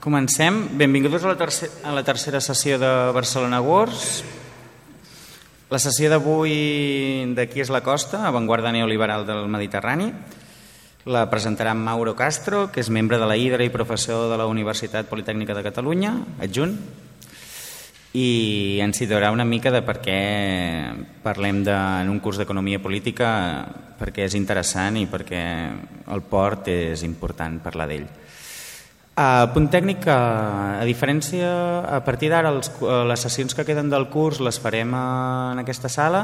[0.00, 0.78] Comencem.
[0.80, 4.22] Benvinguts a la, tercera, a la tercera sessió de Barcelona Wars.
[5.68, 10.06] La sessió d'avui d'aquí és la costa, avantguarda neoliberal del Mediterrani.
[11.04, 15.04] La presentarà Mauro Castro, que és membre de la HIDRA i professor de la Universitat
[15.12, 16.78] Politècnica de Catalunya, adjunt,
[18.16, 20.16] i ens situarà una mica de per què
[21.20, 23.28] parlem de, en un curs d'economia política,
[24.00, 25.44] perquè és interessant i perquè
[26.08, 28.08] el port és important parlar d'ell.
[29.20, 31.48] El punt tècnic, a diferència,
[31.84, 36.22] a partir d'ara les sessions que queden del curs les farem en aquesta sala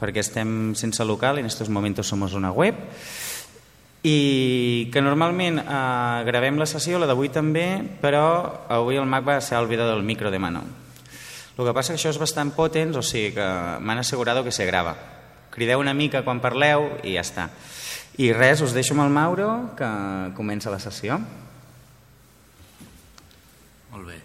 [0.00, 2.82] perquè estem sense local i en aquests moments som una web
[4.02, 8.26] i que normalment eh, gravem la sessió, la d'avui també, però
[8.74, 10.62] avui el Mac va ser olvidado del micro de mano.
[11.56, 13.48] El que passa que això és bastant potents, o sigui que
[13.80, 14.94] m'han assegurat que se grava.
[15.50, 17.48] Crideu una mica quan parleu i ja està.
[18.18, 19.90] I res, us deixo amb el Mauro, que
[20.36, 21.18] comença la sessió.
[23.96, 24.16] Molt bé.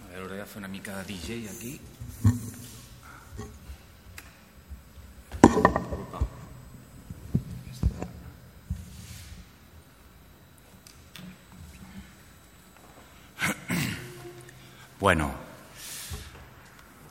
[0.00, 1.74] A veure, hauré de fer una mica de DJ aquí.
[14.98, 15.28] Bueno,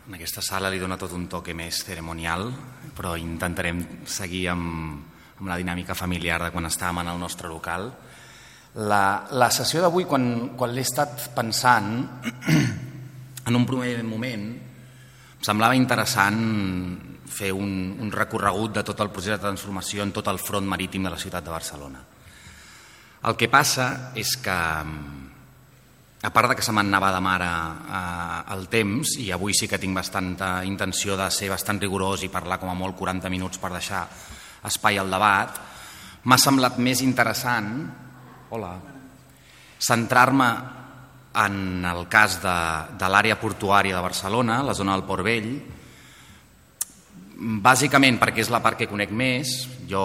[0.07, 2.49] en aquesta sala li dona tot un toque més ceremonial,
[2.97, 5.05] però intentarem seguir amb,
[5.37, 7.91] amb la dinàmica familiar de quan estàvem en el nostre local.
[8.75, 11.93] La, la sessió d'avui, quan, quan l'he estat pensant,
[13.49, 14.45] en un primer moment,
[15.39, 16.43] em semblava interessant
[17.29, 21.05] fer un, un recorregut de tot el procés de transformació en tot el front marítim
[21.05, 22.03] de la ciutat de Barcelona.
[23.29, 24.57] El que passa és que
[26.21, 29.79] a part de que se m'anava de mare eh, el temps, i avui sí que
[29.79, 33.71] tinc bastanta intenció de ser bastant rigorós i parlar com a molt 40 minuts per
[33.71, 34.03] deixar
[34.67, 35.59] espai al debat,
[36.27, 37.71] m'ha semblat més interessant
[38.49, 38.73] hola,
[39.79, 40.49] centrar-me
[41.35, 42.59] en el cas de,
[42.97, 45.51] de l'àrea portuària de Barcelona, la zona del Port Vell,
[47.63, 49.53] bàsicament perquè és la part que conec més,
[49.87, 50.03] jo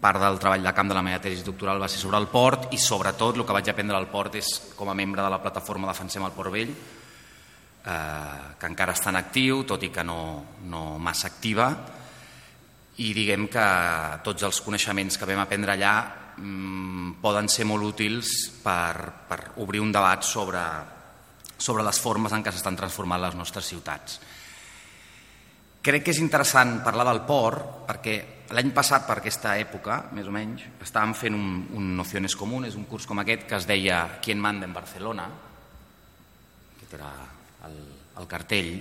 [0.00, 2.70] part del treball de camp de la meva tesi doctoral va ser sobre el port
[2.72, 5.88] i sobretot el que vaig aprendre al port és com a membre de la plataforma
[5.90, 10.20] Defensem el Port Vell eh, que encara està en actiu tot i que no,
[10.72, 11.68] no massa activa.
[13.00, 13.66] I diguem que
[14.24, 15.94] tots els coneixements que vam aprendre allà
[17.20, 18.94] poden ser molt útils per,
[19.28, 20.64] per obrir un debat sobre,
[21.56, 24.20] sobre les formes en què s'estan transformant les nostres ciutats.
[25.80, 28.18] Crec que és interessant parlar del port perquè
[28.50, 32.88] L'any passat, per aquesta època, més o menys, estàvem fent un, un Nociones Comunes, un
[32.90, 35.28] curs com aquest, que es deia Quién manda en Barcelona,
[36.80, 37.12] que era
[37.68, 37.76] el,
[38.18, 38.72] el cartell.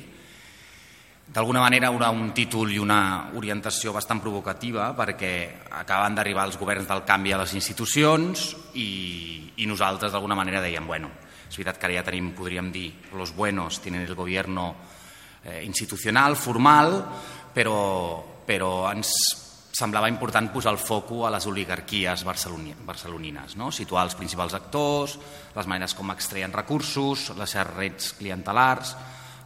[1.29, 5.33] D'alguna manera haurà un títol i una orientació bastant provocativa perquè
[5.77, 10.87] acaben d'arribar els governs del canvi a les institucions i, i nosaltres d'alguna manera dèiem,
[10.89, 11.11] bueno,
[11.45, 14.73] és veritat que ara ja tenim, podríem dir, los buenos tienen el gobierno
[15.43, 16.97] eh, institucional, formal,
[17.53, 17.77] però,
[18.49, 19.13] però ens
[19.69, 23.69] semblava important posar el foco a les oligarquies barcelonines, no?
[23.69, 25.19] situar els principals actors,
[25.53, 28.97] les maneres com extreien recursos, les xarrets clientelars,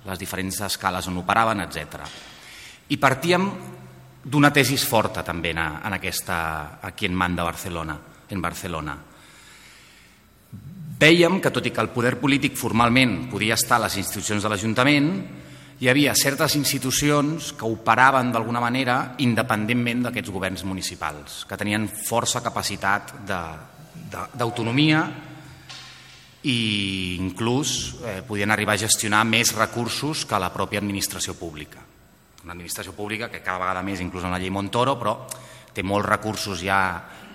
[0.06, 2.04] les diferents escales on operaven, etc.
[2.90, 3.48] I partíem
[4.24, 7.98] d'una tesis forta també en, en aquesta, aquí en manda Barcelona,
[8.30, 8.98] en Barcelona.
[11.04, 14.52] Vèiem que tot i que el poder polític formalment podia estar a les institucions de
[14.52, 15.10] l'Ajuntament,
[15.84, 22.44] hi havia certes institucions que operaven d'alguna manera independentment d'aquests governs municipals, que tenien força
[22.46, 25.04] capacitat d'autonomia
[26.44, 31.80] i inclús eh, podien arribar a gestionar més recursos que la pròpia administració pública.
[32.44, 35.16] Una administració pública que cada vegada més, inclús en la llei Montoro, però
[35.74, 36.82] té molts recursos ja,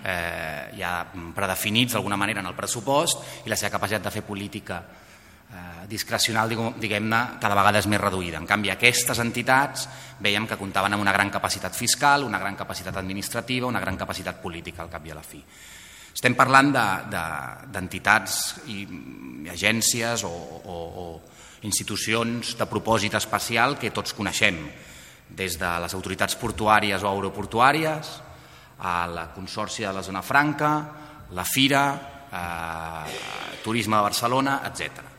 [0.04, 0.92] eh, ja
[1.34, 6.52] predefinits d'alguna manera en el pressupost i la seva capacitat de fer política eh, discrecional,
[6.76, 8.42] diguem-ne, cada vegada és més reduïda.
[8.42, 9.88] En canvi, aquestes entitats
[10.20, 14.42] veiem que comptaven amb una gran capacitat fiscal, una gran capacitat administrativa, una gran capacitat
[14.42, 15.42] política al cap i a la fi.
[16.18, 18.86] Estem parlant d'entitats de, de,
[19.46, 20.30] i agències o,
[20.66, 21.04] o, o
[21.68, 24.58] institucions de propòsit especial que tots coneixem,
[25.28, 28.10] des de les autoritats portuàries o aeroportuàries,
[28.82, 30.72] a la Consorci de la Zona Franca,
[31.38, 31.84] la Fira,
[32.32, 35.17] eh, Turisme de Barcelona, etc.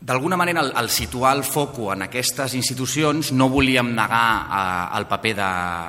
[0.00, 5.08] D'alguna manera, al, al situar el foco en aquestes institucions, no volíem negar eh, el
[5.10, 5.48] paper de,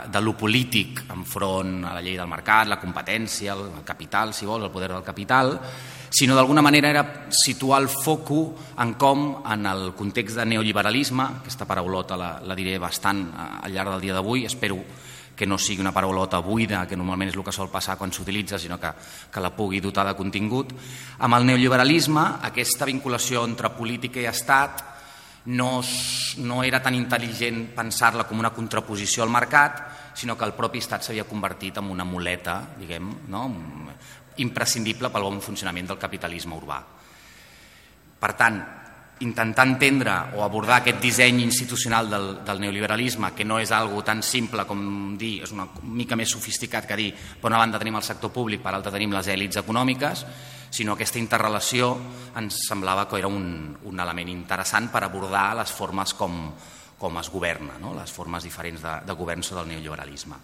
[0.10, 4.50] de lo polític enfront a la llei del mercat, la competència, el, el capital, si
[4.50, 5.54] vol, el poder del capital,
[6.10, 11.70] sinó d'alguna manera era situar el foco en com, en el context de neoliberalisme, aquesta
[11.70, 14.82] paraulota la, la diré bastant eh, al llarg del dia d'avui, espero
[15.40, 18.58] que no sigui una paraulota buida, que normalment és el que sol passar quan s'utilitza,
[18.60, 18.90] sinó que,
[19.32, 20.74] que la pugui dotar de contingut.
[21.24, 24.84] Amb el neoliberalisme, aquesta vinculació entre política i Estat
[25.56, 25.70] no,
[26.44, 29.80] no era tan intel·ligent pensar-la com una contraposició al mercat,
[30.20, 33.46] sinó que el propi Estat s'havia convertit en una muleta, diguem, no?
[34.44, 36.84] imprescindible pel bon funcionament del capitalisme urbà.
[38.20, 38.60] Per tant,
[39.20, 44.24] intentar entendre o abordar aquest disseny institucional del, del neoliberalisme, que no és algo tan
[44.24, 48.06] simple com dir, és una mica més sofisticat que dir, per una banda tenim el
[48.08, 50.26] sector públic, per l'altra tenim les èlits econòmiques,
[50.70, 51.92] sinó aquesta interrelació
[52.40, 56.40] ens semblava que era un, un element interessant per abordar les formes com,
[57.00, 57.96] com es governa, no?
[57.98, 60.40] les formes diferents de, de govern del neoliberalisme.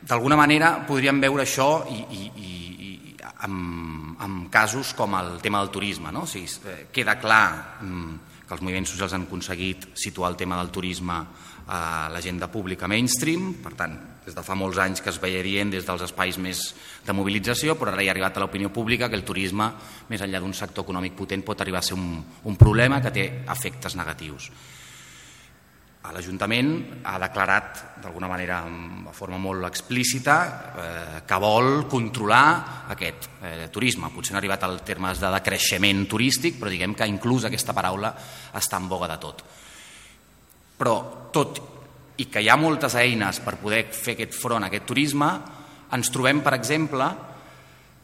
[0.00, 2.52] D'alguna manera podríem veure això i, i, i,
[2.88, 3.79] i amb,
[4.20, 6.12] amb casos com el tema del turisme.
[6.12, 6.26] No?
[6.26, 10.58] O sigui, eh, queda clar mm, que els moviments socials han aconseguit situar el tema
[10.60, 11.20] del turisme
[11.70, 13.94] a l'agenda pública mainstream, per tant,
[14.24, 16.64] des de fa molts anys que es veia dient des dels espais més
[17.06, 19.70] de mobilització, però ara hi ha arribat a l'opinió pública que el turisme,
[20.10, 23.26] més enllà d'un sector econòmic potent, pot arribar a ser un, un problema que té
[23.46, 24.50] efectes negatius.
[26.00, 33.68] L'Ajuntament ha declarat d'alguna manera de forma molt explícita eh, que vol controlar aquest eh,
[33.70, 34.08] turisme.
[34.08, 38.14] Potser no ha arribat al termes de decreixement turístic, però diguem que inclús aquesta paraula
[38.56, 39.44] està en boga de tot.
[40.80, 40.96] Però
[41.30, 41.60] tot
[42.16, 45.28] i que hi ha moltes eines per poder fer aquest front a aquest turisme,
[45.92, 47.06] ens trobem, per exemple,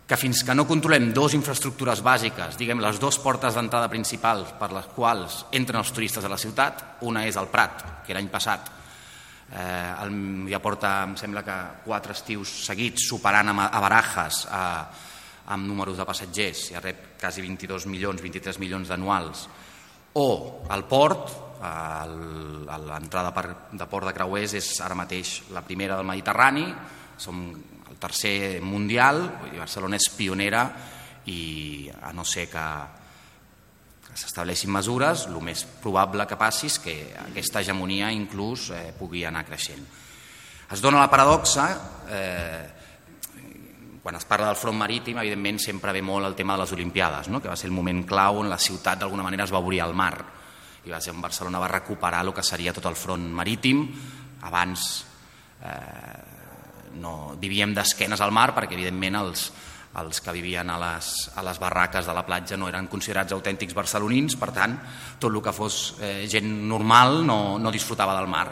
[0.06, 4.70] que fins que no controlem dues infraestructures bàsiques, diguem les dues portes d'entrada principals per
[4.70, 8.70] les quals entren els turistes a la ciutat, una és el Prat, que l'any passat
[9.50, 10.14] eh, el,
[10.50, 14.62] ja porta, em sembla que quatre estius seguits superant a, a Barajas a,
[15.50, 19.48] amb números de passatgers, ja rep quasi 22 milions, 23 milions d'anuals,
[20.16, 20.28] o
[20.72, 21.34] el port,
[22.86, 23.32] l'entrada
[23.72, 26.66] de port de Creuers és ara mateix la primera del Mediterrani,
[27.18, 27.42] som
[27.96, 30.66] el tercer mundial, i Barcelona és pionera
[31.32, 32.64] i a no ser que
[34.16, 36.94] s'estableixin mesures, el més probable que passi és que
[37.24, 39.80] aquesta hegemonia inclús eh, pugui anar creixent.
[40.72, 41.66] Es dona la paradoxa,
[42.12, 42.64] eh,
[44.02, 47.32] quan es parla del front marítim, evidentment sempre ve molt el tema de les Olimpiades,
[47.32, 47.40] no?
[47.40, 49.96] que va ser el moment clau on la ciutat d'alguna manera es va obrir al
[49.96, 50.14] mar
[50.86, 53.82] i va ser on Barcelona va recuperar el que seria tot el front marítim
[54.46, 54.86] abans
[55.64, 56.25] eh,
[56.98, 59.46] no vivíem d'esquenes al mar perquè evidentment els,
[60.00, 63.76] els que vivien a les, a les barraques de la platja no eren considerats autèntics
[63.76, 64.76] barcelonins, per tant,
[65.18, 68.46] tot el que fos eh, gent normal no, no disfrutava del mar.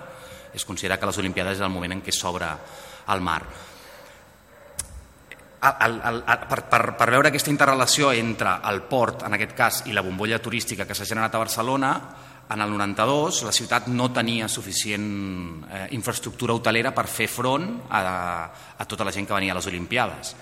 [0.55, 2.49] Es considera que les Olimpiades és el moment en què s'obre
[3.12, 3.41] el mar.
[5.64, 9.82] El, el, el, per, per, per veure aquesta interrelació entre el port, en aquest cas,
[9.88, 11.94] i la bombolla turística que s'ha generat a Barcelona,
[12.50, 18.02] en el 92 la ciutat no tenia suficient eh, infraestructura hotelera per fer front a,
[18.79, 20.35] a tota la gent que venia a les Olimpiades.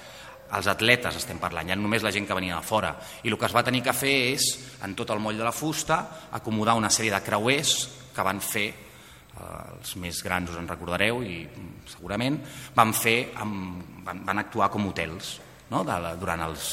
[0.53, 2.93] Els atletes estem parlant, ja només la gent que venia de fora.
[3.25, 4.49] I el que es va tenir que fer és,
[4.85, 6.03] en tot el moll de la fusta,
[6.37, 7.77] acomodar una sèrie de creuers
[8.13, 11.47] que van fer, eh, els més grans us en recordareu, i
[11.89, 12.37] segurament,
[12.77, 15.39] van, fer, amb, van, van actuar com hotels
[15.73, 15.81] no?
[15.89, 16.69] de, durant els,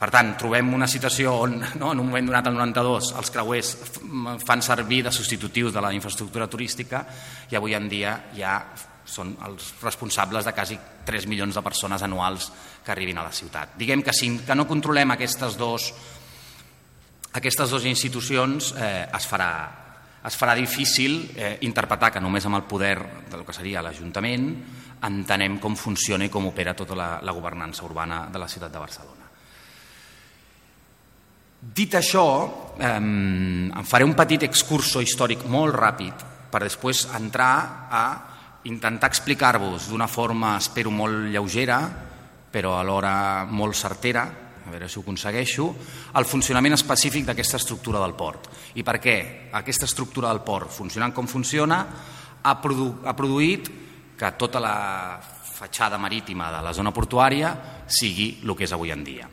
[0.00, 3.74] per tant, trobem una situació on no, en un moment donat al 92 els creuers
[4.40, 7.02] fan servir de substitutius de la infraestructura turística
[7.50, 8.54] i avui en dia ja
[9.04, 12.48] són els responsables de quasi 3 milions de persones anuals
[12.84, 13.76] que arribin a la ciutat.
[13.76, 15.90] Diguem que si que no controlem aquestes dos,
[17.36, 19.52] aquestes dues institucions eh, es, farà,
[20.24, 22.96] es farà difícil eh, interpretar que només amb el poder
[23.28, 24.52] del que seria l'Ajuntament
[25.10, 28.84] entenem com funciona i com opera tota la, la governança urbana de la ciutat de
[28.88, 29.19] Barcelona.
[31.60, 32.24] Dit això,
[32.78, 38.04] eh, em faré un petit excurso històric molt ràpid per després entrar a
[38.64, 41.80] intentar explicar-vos d'una forma, espero, molt lleugera,
[42.50, 44.24] però alhora molt certera,
[44.66, 45.66] a veure si ho aconsegueixo,
[46.16, 48.48] el funcionament específic d'aquesta estructura del port.
[48.74, 49.16] I per què
[49.52, 51.86] aquesta estructura del port, funcionant com funciona,
[52.42, 53.68] ha, produ ha produït
[54.16, 55.20] que tota la
[55.60, 57.52] fatxada marítima de la zona portuària
[57.86, 59.28] sigui el que és avui en dia.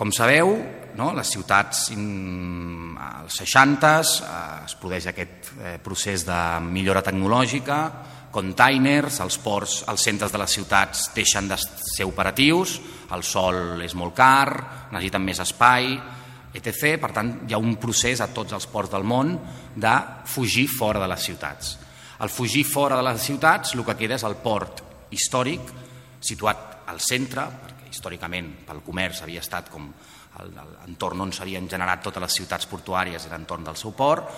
[0.00, 0.54] Com sabeu,
[0.96, 4.04] no, les ciutats als 60 eh,
[4.64, 7.76] es produeix aquest eh, procés de millora tecnològica,
[8.32, 12.78] containers, els ports, els centres de les ciutats deixen de ser operatius,
[13.12, 15.92] el sol és molt car, necessiten més espai,
[16.56, 16.96] etc.
[17.02, 19.34] Per tant, hi ha un procés a tots els ports del món
[19.76, 21.74] de fugir fora de les ciutats.
[22.24, 24.80] Al fugir fora de les ciutats, el que queda és el port
[25.12, 25.74] històric,
[26.24, 27.44] situat al centre,
[27.90, 29.90] històricament pel comerç havia estat com
[30.38, 34.30] l'entorn on s'havien generat totes les ciutats portuàries era entorn del seu port,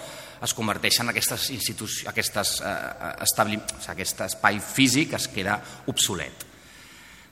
[0.42, 5.28] es converteixen en aquestes institucions, aquestes, eh, eh, establim, o sigui, aquest espai físic es
[5.28, 5.59] queda
[5.92, 6.47] obsolet.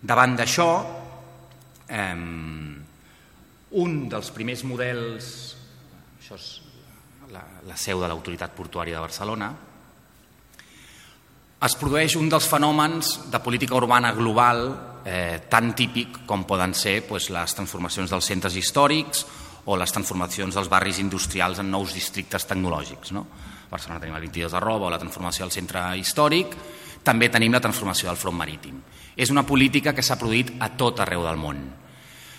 [0.00, 0.68] Davant d'això,
[1.88, 2.14] eh,
[3.70, 5.56] un dels primers models,
[6.20, 6.46] això és
[7.32, 9.50] la, la seu de l'autoritat portuària de Barcelona,
[11.60, 14.62] es produeix un dels fenòmens de política urbana global
[15.04, 19.26] eh, tan típic com poden ser pues, les transformacions dels centres històrics
[19.68, 23.12] o les transformacions dels barris industrials en nous districtes tecnològics.
[23.12, 23.26] No?
[23.68, 26.56] A Barcelona tenim el 22 de Roba o la transformació del centre històric,
[27.04, 28.80] també tenim la transformació del front marítim.
[29.16, 31.60] És una política que s'ha produït a tot arreu del món.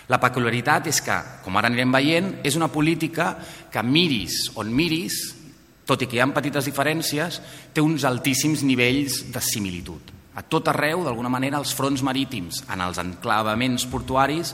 [0.10, 3.36] La peculiaritat és que, com ara anirem veient, és una política
[3.72, 5.22] que miris on miris,
[5.92, 7.42] tot i que hi ha petites diferències,
[7.76, 10.16] té uns altíssims nivells de similitud.
[10.32, 14.54] A tot arreu, d'alguna manera, els fronts marítims en els enclavaments portuaris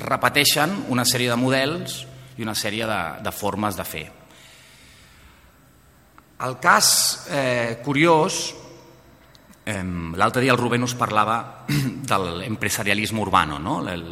[0.00, 2.04] repeteixen una sèrie de models
[2.38, 4.06] i una sèrie de, de formes de fer.
[6.46, 6.86] El cas
[7.28, 8.38] eh, curiós,
[9.66, 9.82] eh,
[10.16, 11.66] l'altre dia el Rubén us parlava
[12.12, 13.80] de l'empresarialisme urbano, no?
[13.90, 14.06] el,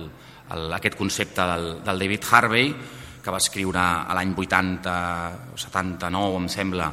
[0.50, 2.74] el, aquest concepte del, del David Harvey,
[3.28, 3.76] que va escriure
[4.08, 4.92] a l'any 80
[5.52, 6.86] o 79, em sembla,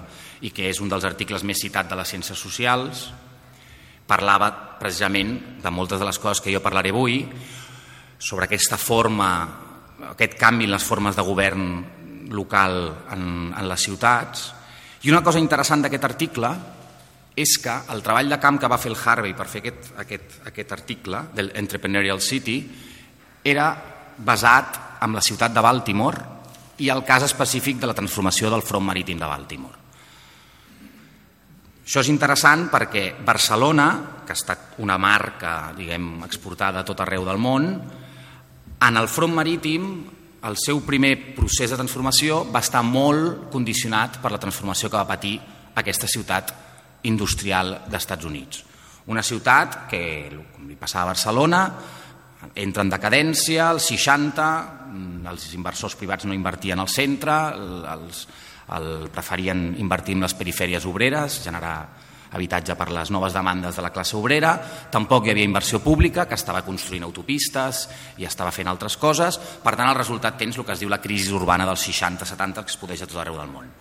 [0.43, 3.05] i que és un dels articles més citats de les ciències socials,
[4.05, 7.21] parlava precisament de moltes de les coses que jo parlaré avui,
[8.19, 9.29] sobre aquesta forma,
[10.11, 11.69] aquest canvi en les formes de govern
[12.35, 12.81] local
[13.15, 14.49] en, en les ciutats.
[15.07, 16.51] I una cosa interessant d'aquest article
[17.35, 20.39] és que el treball de camp que va fer el Harvey per fer aquest, aquest,
[20.51, 22.59] aquest article del Entrepreneurial City
[23.43, 23.69] era
[24.17, 26.33] basat amb la ciutat de Baltimore
[26.81, 29.83] i el cas específic de la transformació del front marítim de Baltimore.
[31.85, 33.87] Això és interessant perquè Barcelona,
[34.25, 37.69] que ha estat una marca diguem, exportada a tot arreu del món,
[38.81, 39.89] en el front marítim
[40.45, 45.09] el seu primer procés de transformació va estar molt condicionat per la transformació que va
[45.09, 45.37] patir
[45.77, 46.53] aquesta ciutat
[47.09, 48.63] industrial d'Estats Units.
[49.09, 50.01] Una ciutat que,
[50.53, 51.61] com li passava a Barcelona,
[52.53, 54.74] entra en decadència, als 60 mm,
[55.29, 57.35] els inversors privats no invertien al centre,
[57.95, 58.25] els,
[58.75, 61.77] el, preferien invertir en les perifèries obreres, generar
[62.35, 64.55] habitatge per les noves demandes de la classe obrera,
[64.91, 67.85] tampoc hi havia inversió pública, que estava construint autopistes
[68.19, 71.01] i estava fent altres coses, per tant el resultat tens el que es diu la
[71.03, 73.71] crisi urbana dels 60-70 que es podeix a tot arreu del món.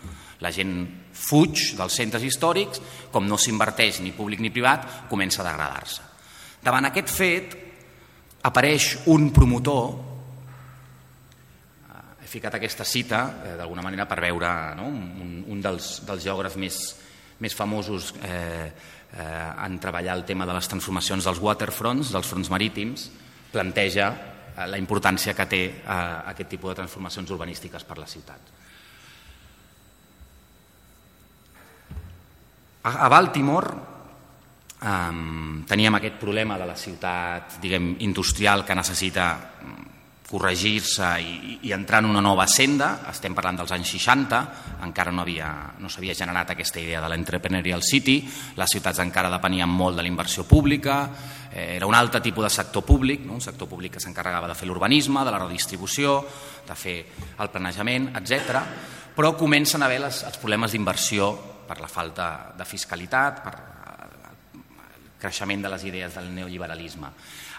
[0.43, 0.75] La gent
[1.15, 6.03] fuig dels centres històrics, com no s'inverteix ni públic ni privat, comença a degradar-se.
[6.65, 7.57] Davant aquest fet,
[8.45, 10.14] apareix un promotor,
[12.35, 14.89] ficat aquesta cita eh, d'alguna manera per veure no?
[14.91, 16.81] un, un dels, dels geògrafs més,
[17.45, 18.67] més famosos eh,
[19.15, 23.09] eh, en treballar el tema de les transformacions dels waterfronts, dels fronts marítims,
[23.55, 26.03] planteja eh, la importància que té eh,
[26.35, 28.53] aquest tipus de transformacions urbanístiques per la ciutat.
[32.85, 33.93] A, a Baltimore
[34.85, 39.94] Um, teníem aquest problema de la ciutat diguem, industrial que necessita mm,
[40.25, 44.41] corregir-se i, i entrar en una nova senda, estem parlant dels anys 60,
[44.87, 48.17] encara no havia, no s'havia generat aquesta idea de l'entrepreneurial city,
[48.57, 50.99] les ciutats encara depenien molt de la inversió pública,
[51.53, 53.37] eh, era un altre tipus de sector públic, no?
[53.37, 56.17] un sector públic que s'encarregava de fer l'urbanisme, de la redistribució,
[56.67, 56.97] de fer
[57.39, 58.65] el planejament, etc.
[59.15, 61.31] Però comencen a haver les, els problemes d'inversió
[61.69, 63.74] per la falta de fiscalitat, per
[65.25, 67.11] creixement de les idees del neoliberalisme.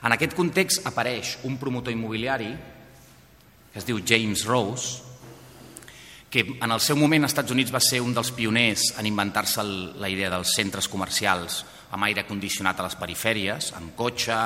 [0.06, 2.54] En aquest context apareix un promotor immobiliari
[3.74, 5.02] que es diu James Rose,
[6.32, 9.64] que en el seu moment als Estats Units va ser un dels pioners en inventar-se
[10.00, 11.64] la idea dels centres comercials
[11.96, 14.40] amb aire condicionat a les perifèries, amb cotxe,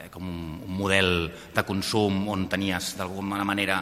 [0.00, 3.80] eh, com un, un model de consum on tenies d'alguna manera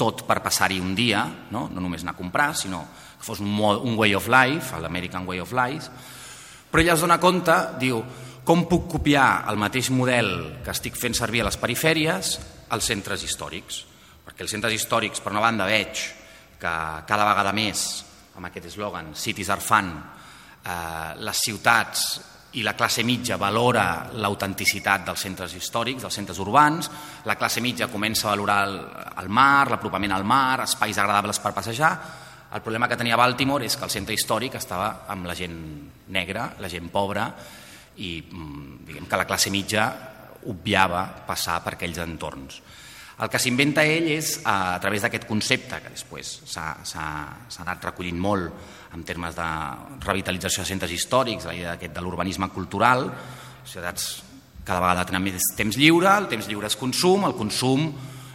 [0.00, 1.66] tot per passar-hi un dia, no?
[1.68, 2.86] no només anar a comprar, sinó
[3.18, 5.90] que fos un, un way of life, l'American way of life,
[6.72, 8.00] però ella es dona compte, diu,
[8.48, 10.32] com puc copiar el mateix model
[10.64, 12.32] que estic fent servir a les perifèries
[12.72, 13.82] als centres històrics?
[14.24, 16.00] Perquè els centres històrics, per una banda, veig
[16.56, 16.72] que
[17.06, 17.84] cada vegada més,
[18.38, 19.92] amb aquest eslògan, Cities are fun,
[20.64, 22.06] eh, les ciutats
[22.56, 26.90] i la classe mitja valora l'autenticitat dels centres històrics, dels centres urbans,
[27.28, 28.76] la classe mitja comença a valorar el,
[29.22, 31.92] el mar, l'apropament al mar, espais agradables per passejar,
[32.54, 35.56] el problema que tenia Baltimore és que el centre històric estava amb la gent
[36.12, 37.30] negra, la gent pobra,
[37.96, 39.86] i mm, diguem que la classe mitja
[40.50, 42.60] obviava passar per aquells entorns.
[43.22, 47.04] El que s'inventa ell és, a través d'aquest concepte, que després s'ha
[47.62, 49.48] anat recollint molt en termes de
[50.02, 53.06] revitalització de centres històrics, la idea de l'urbanisme cultural,
[53.64, 54.08] ciutats
[54.66, 57.88] cada vegada tenen més temps lliure, el temps lliure és consum, el consum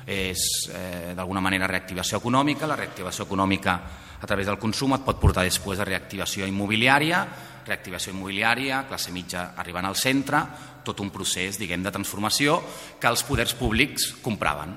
[0.07, 3.77] és eh, d'alguna manera reactivació econòmica, la reactivació econòmica
[4.21, 7.21] a través del consum et pot portar després a reactivació immobiliària,
[7.67, 10.41] reactivació immobiliària, classe mitja arribant al centre,
[10.87, 12.61] tot un procés diguem de transformació
[12.99, 14.73] que els poders públics compraven.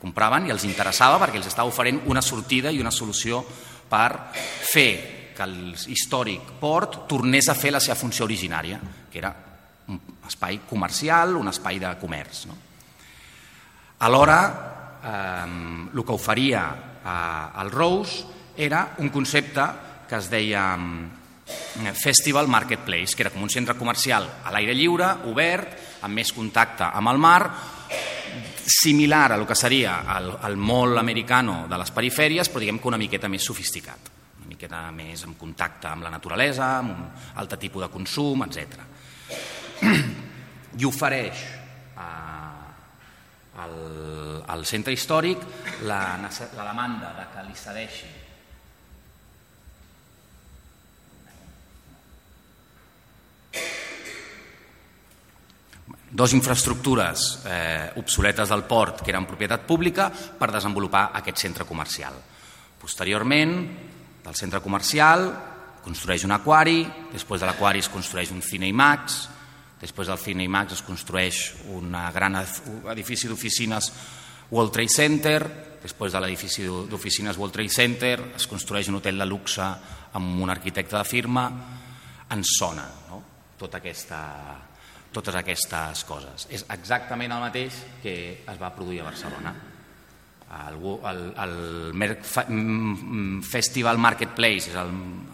[0.00, 3.42] Compraven i els interessava perquè els estava oferint una sortida i una solució
[3.90, 4.92] per fer
[5.36, 9.32] que l'històric port tornés a fer la seva funció originària, que era
[9.90, 12.44] un espai comercial, un espai de comerç.
[12.46, 12.56] No?
[14.06, 14.40] Alhora,
[15.02, 15.46] eh,
[15.92, 16.62] el que oferia
[17.04, 19.64] eh, el Rose era un concepte
[20.08, 20.64] que es deia
[21.94, 25.76] Festival Marketplace, que era com un centre comercial a l'aire lliure, obert,
[26.06, 27.42] amb més contacte amb el mar,
[28.70, 32.90] similar a lo que seria el, el mall americano de les perifèries, però diguem que
[32.90, 37.02] una miqueta més sofisticat, una miqueta més en contacte amb la naturalesa, amb un
[37.42, 38.78] altre tipus de consum, etc.
[40.78, 41.42] I ofereix
[41.98, 43.76] eh, al,
[44.46, 45.44] al centre històric
[45.88, 48.19] la, la demanda de que li cedeixi
[56.10, 62.18] dos infraestructures eh, obsoletes del port que eren propietat pública per desenvolupar aquest centre comercial.
[62.80, 63.54] Posteriorment,
[64.24, 65.28] del centre comercial
[65.84, 69.20] construeix un aquari, després de l'aquari es construeix un Cine IMAX,
[69.80, 71.40] després del Cine IMAX es construeix
[71.72, 73.92] un gran edifici d'oficines
[74.50, 75.38] World Trade Center,
[75.80, 80.50] després de l'edifici d'oficines World Trade Center es construeix un hotel de luxe amb un
[80.50, 81.46] arquitecte de firma,
[82.34, 83.22] ens sona no?
[83.56, 84.18] tota aquesta,
[85.12, 86.46] totes aquestes coses.
[86.50, 88.14] És exactament el mateix que
[88.46, 89.54] es va produir a Barcelona.
[90.50, 91.54] El, el, el
[91.94, 94.90] mm, Festival Marketplace és el,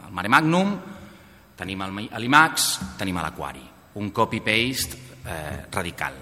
[0.07, 0.77] el Mare Magnum,
[1.57, 1.85] tenim
[2.21, 3.65] l'IMAX, tenim l'Aquari.
[3.97, 6.19] Un copy-paste eh, radical.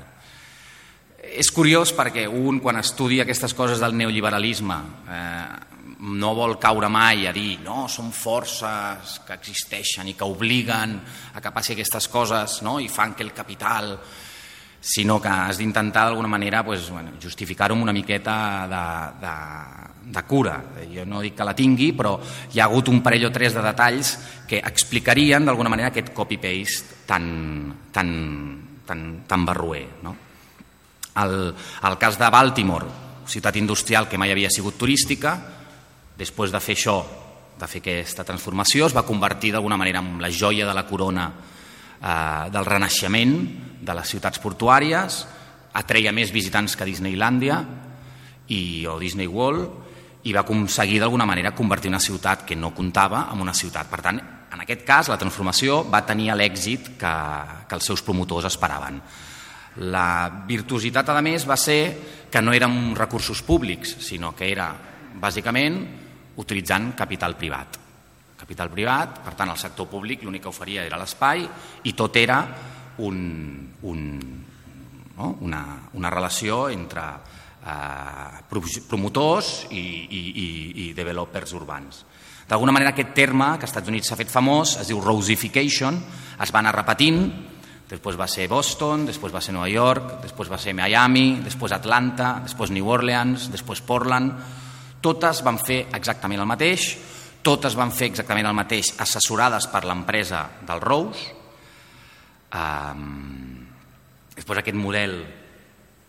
[1.25, 4.77] És curiós perquè un, quan estudia aquestes coses del neoliberalisme,
[5.11, 5.74] eh,
[6.05, 10.99] no vol caure mai a dir no, són forces que existeixen i que obliguen
[11.33, 12.77] a que passi aquestes coses no?
[12.81, 13.97] i fan que el capital
[14.85, 18.35] sinó que has d'intentar d'alguna manera pues, bueno, justificar-ho amb una miqueta
[18.69, 18.83] de,
[19.25, 20.59] de, de cura.
[20.93, 22.19] Jo no dic que la tingui, però
[22.53, 24.13] hi ha hagut un parell o tres de detalls
[24.45, 27.25] que explicarien d'alguna manera aquest copy-paste tan,
[27.91, 28.13] tan,
[28.85, 29.87] tan, tan barruer.
[30.05, 30.13] No?
[31.25, 31.35] El,
[31.89, 32.93] el cas de Baltimore,
[33.25, 35.39] ciutat industrial que mai havia sigut turística,
[36.19, 36.99] Després de fer això,
[37.59, 41.27] de fer aquesta transformació, es va convertir d'alguna manera en la joia de la corona
[41.31, 43.35] eh, del renaixement
[43.85, 45.25] de les ciutats portuàries,
[45.75, 47.59] atreia més visitants que Disneylandia
[48.47, 53.27] i, o Disney World i va aconseguir d'alguna manera convertir una ciutat que no comptava
[53.33, 53.91] en una ciutat.
[53.91, 54.21] Per tant,
[54.55, 57.15] en aquest cas, la transformació va tenir l'èxit que,
[57.69, 59.03] que els seus promotors esperaven.
[59.91, 61.81] La virtuositat, a més, va ser
[62.31, 64.71] que no eren recursos públics, sinó que era,
[65.21, 65.83] bàsicament,
[66.41, 67.81] utilitzant capital privat.
[68.39, 71.47] Capital privat, per tant, el sector públic l'únic que oferia era l'espai
[71.85, 72.41] i tot era
[72.99, 73.19] un,
[73.83, 74.01] un,
[75.17, 75.37] no?
[75.41, 75.63] una,
[75.95, 77.05] una relació entre
[77.65, 80.49] eh, promotors i, i, i,
[80.85, 82.05] i developers urbans.
[82.45, 85.97] D'alguna manera aquest terme, que als Estats Units s'ha fet famós, es diu Rosification,
[86.45, 87.23] es va anar repetint,
[87.89, 92.35] després va ser Boston, després va ser Nova York, després va ser Miami, després Atlanta,
[92.45, 94.35] després New Orleans, després Portland,
[95.05, 96.89] totes van fer exactament el mateix,
[97.45, 101.27] totes van fer exactament el mateix assessorades per l'empresa del Rose.
[102.55, 103.67] Um,
[104.33, 105.19] després aquest model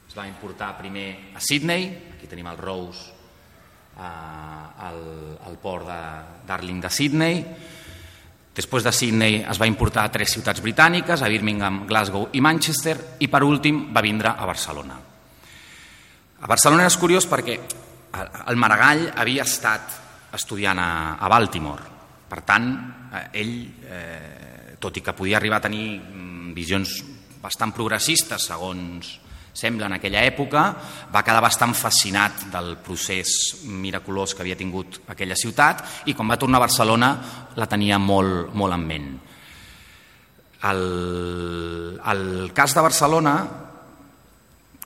[0.08, 3.10] es va importar primer a Sydney, aquí tenim el Rose
[3.98, 5.02] uh, al,
[5.50, 6.02] al port de
[6.48, 7.42] Darling de Sydney,
[8.56, 12.96] Després de Sydney es va importar a tres ciutats britàniques, a Birmingham, Glasgow i Manchester,
[13.20, 14.96] i per últim va vindre a Barcelona.
[16.40, 17.58] A Barcelona és curiós perquè
[18.48, 20.00] el Maragall havia estat
[20.36, 21.94] estudiant a, a Baltimore.
[22.30, 22.72] Per tant,
[23.12, 26.98] eh, ell, eh, tot i que podia arribar a tenir mm, visions
[27.42, 29.20] bastant progressistes, segons
[29.56, 30.66] sembla en aquella època,
[31.14, 36.40] va quedar bastant fascinat del procés miraculós que havia tingut aquella ciutat i quan va
[36.42, 37.12] tornar a Barcelona
[37.56, 39.08] la tenia molt, molt en ment.
[40.66, 40.84] El,
[42.12, 43.36] el cas de Barcelona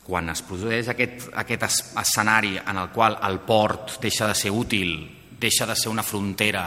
[0.09, 1.65] quan es produeix aquest, aquest
[2.01, 4.95] escenari en el qual el port deixa de ser útil,
[5.39, 6.65] deixa de ser una frontera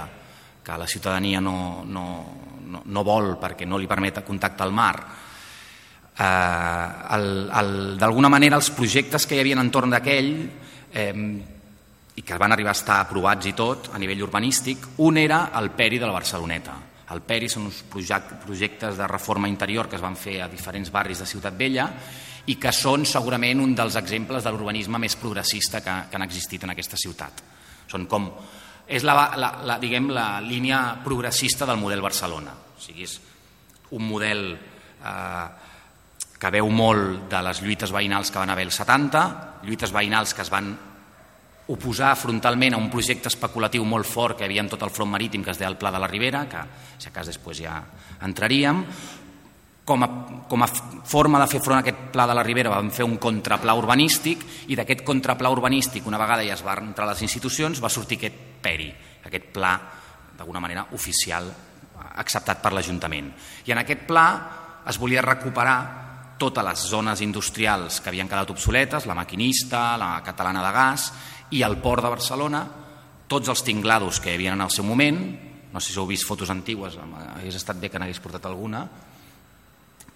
[0.62, 2.04] que la ciutadania no, no,
[2.70, 4.94] no, no vol perquè no li permet contacte al mar,
[6.14, 6.86] eh,
[7.98, 10.30] d'alguna manera els projectes que hi havia entorn d'aquell
[10.94, 11.12] eh,
[12.14, 15.72] i que van arribar a estar aprovats i tot a nivell urbanístic, un era el
[15.74, 16.78] Peri de la Barceloneta.
[17.12, 21.20] El Peri són uns projectes de reforma interior que es van fer a diferents barris
[21.20, 21.88] de Ciutat Vella
[22.50, 26.64] i que són segurament un dels exemples de l'urbanisme més progressista que, que han existit
[26.64, 27.42] en aquesta ciutat.
[27.90, 28.28] Són com,
[28.86, 32.54] és la, la, la, diguem, la línia progressista del model Barcelona.
[32.74, 33.18] O sigui, és
[33.94, 35.46] un model eh,
[36.42, 39.26] que veu molt de les lluites veïnals que van haver els 70,
[39.68, 40.72] lluites veïnals que es van
[41.72, 45.12] oposar frontalment a un projecte especulatiu molt fort que hi havia en tot el front
[45.12, 46.64] marítim que es deia el Pla de la Ribera, que
[46.98, 47.76] si a cas després ja
[48.26, 48.82] entraríem,
[49.84, 50.08] com a,
[50.48, 53.16] com a forma de fer front a aquest pla de la Ribera vam fer un
[53.22, 57.90] contrapla urbanístic i d'aquest contrapla urbanístic, una vegada ja es va entrar les institucions, va
[57.90, 58.92] sortir aquest PERI,
[59.26, 59.74] aquest pla
[60.38, 61.50] d'alguna manera oficial
[62.22, 63.32] acceptat per l'Ajuntament.
[63.66, 64.26] I en aquest pla
[64.88, 65.78] es volia recuperar
[66.38, 71.12] totes les zones industrials que havien quedat obsoletes, la maquinista, la catalana de gas
[71.54, 72.62] i el port de Barcelona,
[73.30, 75.20] tots els tinglados que hi havia en el seu moment,
[75.72, 78.82] no sé si heu vist fotos antigues, hagués estat bé que n'hagués portat alguna,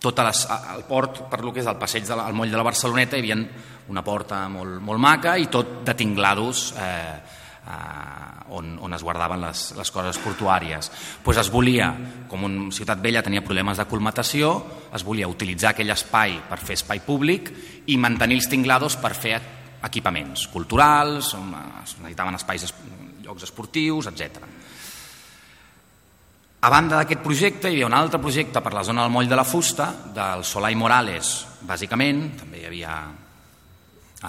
[0.00, 0.42] tot les,
[0.76, 3.24] el port, per lo que és el passeig del de moll de la Barceloneta, hi
[3.24, 3.38] havia
[3.88, 7.16] una porta molt, molt maca i tot de tinglados eh,
[7.66, 10.90] eh, on, on es guardaven les, les coses portuàries.
[11.24, 11.90] Pues es volia,
[12.30, 14.56] com una ciutat vella tenia problemes de colmatació,
[14.94, 17.52] es volia utilitzar aquell espai per fer espai públic
[17.86, 19.40] i mantenir els tinglados per fer
[19.86, 22.70] equipaments culturals, es necessitaven espais,
[23.26, 24.55] llocs esportius, etc.
[26.64, 29.36] A banda d'aquest projecte, hi havia un altre projecte per la zona del Moll de
[29.36, 31.34] la Fusta, del Solà i Morales,
[31.68, 32.94] bàsicament, també hi havia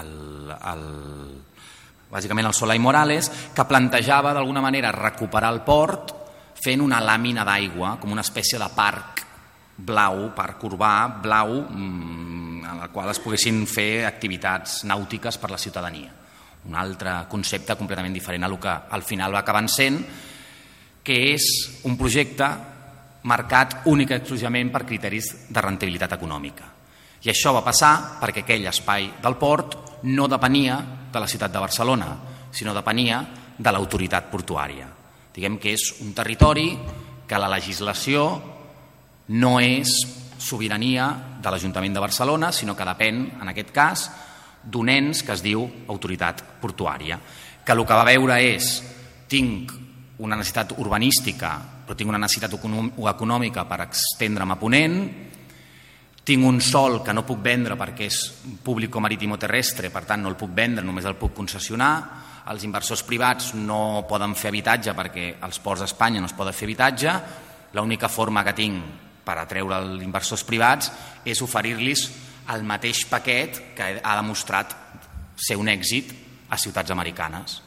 [0.02, 0.12] el,
[0.52, 0.84] el,
[2.12, 6.14] bàsicament el Solà i Morales, que plantejava d'alguna manera recuperar el port
[6.60, 9.24] fent una làmina d'aigua, com una espècie de parc
[9.78, 15.62] blau, parc urbà blau, mm, en el qual es poguessin fer activitats nàutiques per la
[15.62, 16.12] ciutadania.
[16.68, 20.04] Un altre concepte completament diferent a el que al final va acabar sent,
[21.08, 21.46] que és
[21.88, 22.48] un projecte
[23.28, 26.68] marcat únic exclusivament per criteris de rentabilitat econòmica.
[27.24, 30.78] I això va passar perquè aquell espai del port no depenia
[31.12, 32.12] de la ciutat de Barcelona,
[32.52, 33.22] sinó depenia
[33.58, 34.88] de l'autoritat portuària.
[35.34, 36.70] Diguem que és un territori
[37.28, 38.28] que la legislació
[39.40, 39.96] no és
[40.38, 41.08] sobirania
[41.42, 44.08] de l'Ajuntament de Barcelona, sinó que depèn, en aquest cas,
[44.64, 47.20] d'un ens que es diu autoritat portuària,
[47.64, 48.72] que el que va veure és
[49.28, 49.87] tinc
[50.24, 51.52] una necessitat urbanística,
[51.86, 55.00] però tinc una necessitat econòmica per estendre'm a Ponent,
[56.28, 58.18] tinc un sol que no puc vendre perquè és
[58.64, 61.92] públic o marítim o terrestre, per tant no el puc vendre, només el puc concessionar,
[62.52, 66.68] els inversors privats no poden fer habitatge perquè als ports d'Espanya no es poden fer
[66.68, 67.14] habitatge,
[67.76, 70.92] l'única forma que tinc per atreure els inversors privats
[71.28, 72.08] és oferir-los
[72.56, 74.76] el mateix paquet que ha demostrat
[75.36, 76.14] ser un èxit
[76.50, 77.62] a ciutats americanes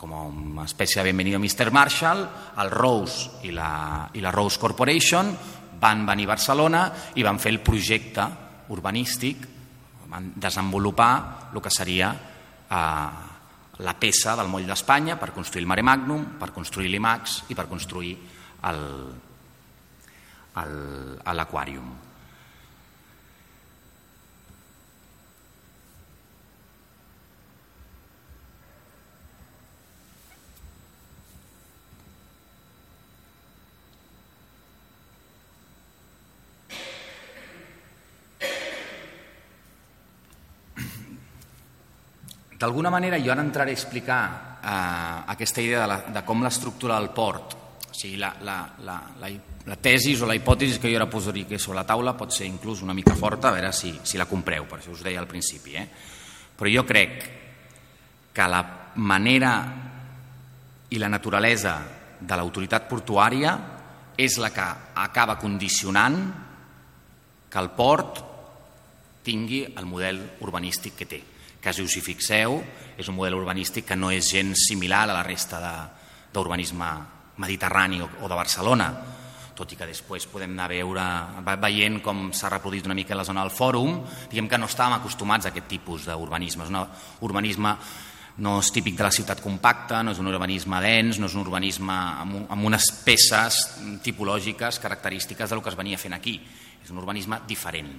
[0.00, 1.68] com una espècie de benvenido Mr.
[1.76, 2.24] Marshall,
[2.62, 5.34] el Rose i la, i la Rose Corporation
[5.80, 6.86] van venir a Barcelona
[7.20, 8.24] i van fer el projecte
[8.72, 9.44] urbanístic,
[10.08, 11.12] van desenvolupar
[11.52, 13.08] el que seria eh,
[13.80, 17.68] la peça del moll d'Espanya per construir el Mare Magnum, per construir l'IMAX i per
[17.68, 18.16] construir
[21.36, 22.09] l'Aquàrium.
[42.60, 46.98] D'alguna manera jo ara entraré a explicar eh, aquesta idea de, la, de com l'estructura
[46.98, 47.54] del port,
[47.88, 49.30] o sigui, la, la, la, la,
[49.64, 52.82] la tesis o la hipòtesi que jo ara posaria sobre la taula pot ser inclús
[52.84, 55.78] una mica forta, a veure si, si la compreu, per això us deia al principi.
[55.80, 55.86] Eh?
[56.60, 57.24] Però jo crec
[58.36, 58.60] que la
[59.00, 59.54] manera
[60.92, 61.78] i la naturalesa
[62.20, 63.56] de l'autoritat portuària
[64.20, 64.68] és la que
[65.00, 66.20] acaba condicionant
[67.48, 68.24] que el port
[69.24, 71.24] tingui el model urbanístic que té
[71.60, 72.58] que si us hi fixeu
[72.96, 75.60] és un model urbanístic que no és gens similar a la resta
[76.32, 76.90] d'urbanisme
[77.40, 78.90] mediterrani o, o de Barcelona,
[79.60, 81.06] tot i que després podem anar a veure,
[81.60, 85.46] veient com s'ha reproduït una mica la zona del fòrum, diguem que no estàvem acostumats
[85.46, 86.64] a aquest tipus d'urbanisme.
[86.64, 86.80] És un
[87.28, 87.74] urbanisme
[88.40, 91.44] no és típic de la ciutat compacta, no és un urbanisme dens, no és un
[91.44, 93.60] urbanisme amb, amb unes peces
[94.04, 96.38] tipològiques característiques del que es venia fent aquí.
[96.80, 97.92] És un urbanisme diferent.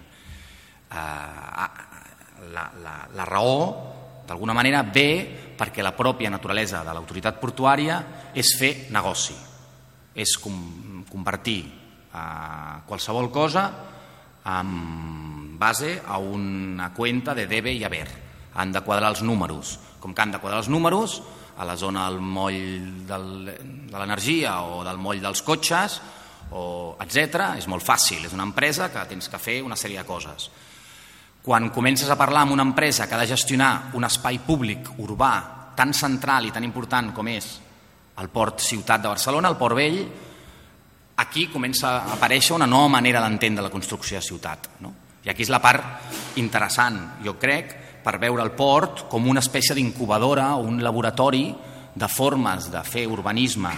[0.91, 2.00] Uh,
[2.49, 3.61] la, la, la raó,
[4.27, 8.01] d'alguna manera, ve perquè la pròpia naturalesa de l'autoritat portuària
[8.33, 9.35] és fer negoci,
[10.15, 13.67] és com, convertir eh, qualsevol cosa
[14.51, 18.07] en base a una cuenta de debe i haver.
[18.55, 19.77] Han de quadrar els números.
[20.01, 21.21] Com que han de quadrar els números,
[21.61, 23.27] a la zona del moll del,
[23.91, 25.99] de l'energia o del moll dels cotxes
[26.57, 26.63] o
[27.03, 27.53] etc.
[27.61, 30.49] És molt fàcil, és una empresa que tens que fer una sèrie de coses.
[31.41, 35.33] Quan comences a parlar amb una empresa que ha de gestionar un espai públic urbà
[35.75, 37.47] tan central i tan important com és
[38.21, 39.97] el port ciutat de Barcelona, el port vell,
[41.17, 44.69] aquí comença a aparèixer una nova manera d'entendre la construcció de ciutat.
[44.85, 44.93] No?
[45.25, 49.75] I aquí és la part interessant, jo crec, per veure el port com una espècie
[49.77, 51.45] d'incubadora o un laboratori
[51.93, 53.73] de formes de fer urbanisme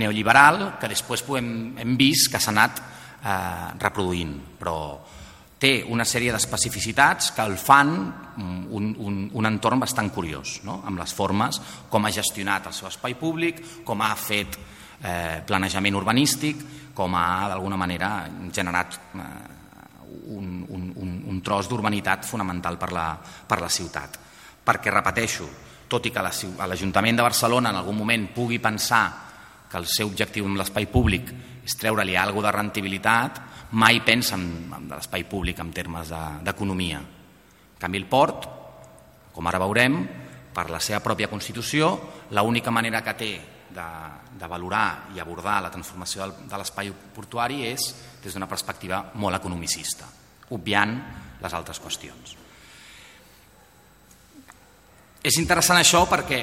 [0.00, 4.76] neoliberal que després podem, hem vist que s'ha anat eh, reproduint, però
[5.60, 7.92] té una sèrie d'especificitats que el fan
[8.40, 10.80] un, un, un entorn bastant curiós, no?
[10.88, 11.60] amb les formes,
[11.92, 14.56] com ha gestionat el seu espai públic, com ha fet
[15.04, 16.64] eh, planejament urbanístic,
[16.96, 18.10] com ha d'alguna manera
[18.52, 19.28] generat eh,
[20.32, 24.16] un, un, un, un tros d'urbanitat fonamental per la, per la ciutat.
[24.64, 25.48] Perquè, repeteixo,
[25.90, 29.04] tot i que l'Ajuntament de Barcelona en algun moment pugui pensar
[29.70, 31.32] que el seu objectiu amb l'espai públic
[31.66, 33.40] és treure-li alguna de rendibilitat,
[33.72, 36.10] mai pensa en, en l'espai públic en termes
[36.44, 36.98] d'economia.
[36.98, 37.18] De,
[37.74, 38.48] en canvi, el port,
[39.32, 40.00] com ara veurem,
[40.50, 41.92] per la seva pròpia Constitució,
[42.34, 43.30] l'única manera que té
[43.70, 43.86] de,
[44.36, 47.86] de valorar i abordar la transformació de l'espai portuari és
[48.20, 50.10] des d'una perspectiva molt economicista,
[50.50, 50.96] obviant
[51.40, 52.36] les altres qüestions.
[55.20, 56.40] És interessant això perquè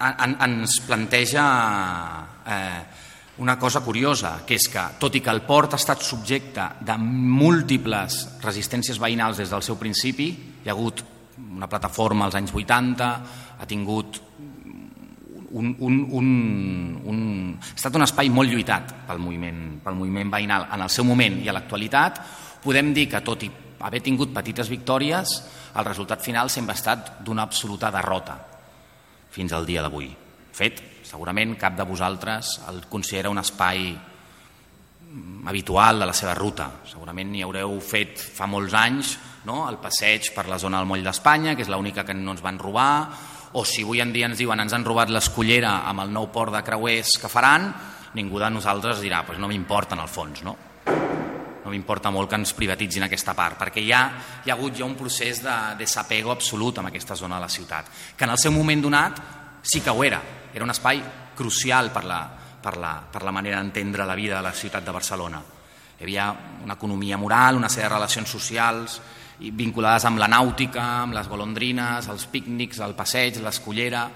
[0.00, 1.44] en, ens planteja
[2.44, 2.80] eh,
[3.38, 6.96] una cosa curiosa, que és que, tot i que el port ha estat subjecte de
[7.00, 10.30] múltiples resistències veïnals des del seu principi,
[10.64, 11.02] hi ha hagut
[11.36, 13.10] una plataforma als anys 80,
[13.60, 14.22] ha tingut
[15.56, 16.26] un, un, un,
[17.04, 17.20] un,
[17.60, 21.38] ha estat un espai molt lluitat pel moviment, pel moviment veïnal en el seu moment
[21.44, 22.20] i a l'actualitat,
[22.64, 23.52] podem dir que tot i
[23.86, 25.36] haver tingut petites victòries,
[25.76, 28.38] el resultat final sempre ha estat d'una absoluta derrota
[29.36, 30.08] fins al dia d'avui.
[30.56, 30.80] Fet,
[31.16, 33.86] Segurament cap de vosaltres el considera un espai
[35.48, 36.66] habitual de la seva ruta.
[36.84, 39.14] Segurament n'hi haureu fet fa molts anys
[39.48, 39.62] no?
[39.70, 42.60] el passeig per la zona del moll d'Espanya, que és l'única que no ens van
[42.60, 43.08] robar,
[43.56, 46.52] o si avui en dia ens diuen ens han robat l'escollera amb el nou port
[46.52, 47.70] de creuers que faran,
[48.12, 50.52] ningú de nosaltres dirà pues no m'importa en el fons, no?
[51.64, 54.02] No m'importa molt que ens privatitzin aquesta part, perquè ja
[54.44, 57.88] hi ha hagut ja un procés de desapego absolut amb aquesta zona de la ciutat,
[58.12, 59.22] que en el seu moment donat
[59.64, 60.20] sí que ho era,
[60.56, 61.02] era un espai
[61.36, 62.22] crucial per la,
[62.62, 65.42] per la, per la manera d'entendre la vida de la ciutat de Barcelona.
[65.98, 66.30] Hi havia
[66.64, 69.00] una economia moral, una sèrie de relacions socials
[69.36, 74.06] vinculades amb la nàutica, amb les golondrines, els pícnics, el passeig, l'escollera,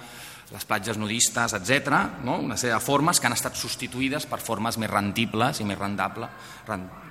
[0.51, 2.01] les platges nudistes, etc.
[2.25, 2.39] No?
[2.41, 6.31] Una sèrie de formes que han estat substituïdes per formes més rendibles i més rendable,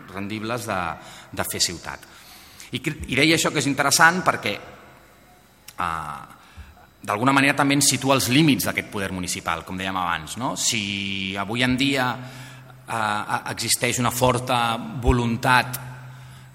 [0.09, 0.79] rendibles de,
[1.37, 2.09] de fer ciutat.
[2.73, 6.38] I, I deia això que és interessant perquè eh,
[7.01, 10.35] d'alguna manera també ens situa els límits d'aquest poder municipal, com dèiem abans.
[10.37, 10.55] No?
[10.59, 15.79] Si avui en dia eh, existeix una forta voluntat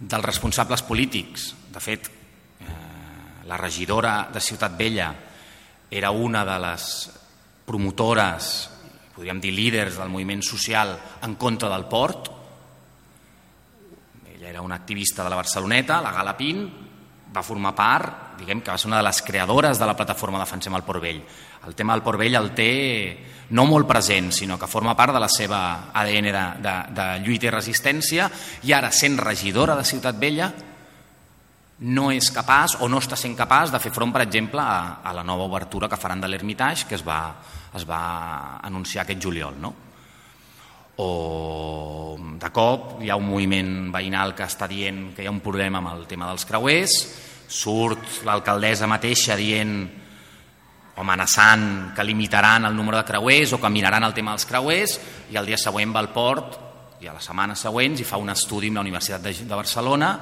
[0.00, 2.11] dels responsables polítics, de fet,
[2.61, 2.76] eh,
[3.48, 5.11] la regidora de Ciutat Vella
[5.90, 6.87] era una de les
[7.64, 8.52] promotores,
[9.14, 12.30] podríem dir líders del moviment social en contra del port,
[14.35, 16.66] ella era una activista de la Barceloneta, la Galapín,
[17.35, 20.75] va formar part, diguem que va ser una de les creadores de la plataforma Defensem
[20.75, 21.23] el Port Vell.
[21.66, 22.68] El tema del Port Vell el té
[23.51, 27.49] no molt present, sinó que forma part de la seva ADN de, de, de lluita
[27.49, 28.29] i resistència
[28.64, 30.53] i ara, sent regidora de Ciutat Vella,
[31.85, 35.12] no és capaç o no està sent capaç de fer front, per exemple, a, a
[35.16, 37.35] la nova obertura que faran de l'Hermitage que es va,
[37.75, 39.59] es va anunciar aquest juliol.
[39.61, 39.75] No?
[40.97, 45.42] o de cop hi ha un moviment veïnal que està dient que hi ha un
[45.42, 46.94] problema amb el tema dels creuers,
[47.48, 49.74] surt l'alcaldessa mateixa dient
[50.94, 54.98] o amenaçant que limitaran el número de creuers o que miraran el tema dels creuers
[55.33, 56.59] i el dia següent va al port
[57.02, 60.14] i a les setmanes següents i fa un estudi amb la Universitat de, Barcelona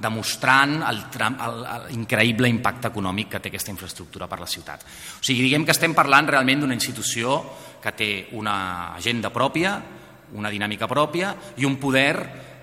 [0.00, 4.86] demostrant l'increïble impacte econòmic que té aquesta infraestructura per la ciutat.
[5.20, 7.42] O sigui, diguem que estem parlant realment d'una institució
[7.82, 9.74] que té una agenda pròpia,
[10.40, 12.14] una dinàmica pròpia i un poder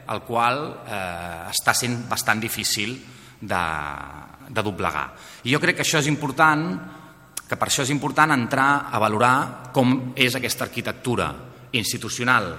[0.07, 2.95] el qual eh, està sent bastant difícil
[3.41, 3.63] de,
[4.49, 5.09] de doblegar.
[5.43, 6.65] I jo crec que això és important,
[7.47, 11.29] que per això és important entrar a valorar com és aquesta arquitectura
[11.77, 12.55] institucional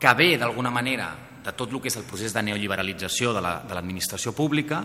[0.00, 1.10] que ve d'alguna manera
[1.44, 4.80] de tot el que és el procés de neoliberalització de l'administració la, de pública.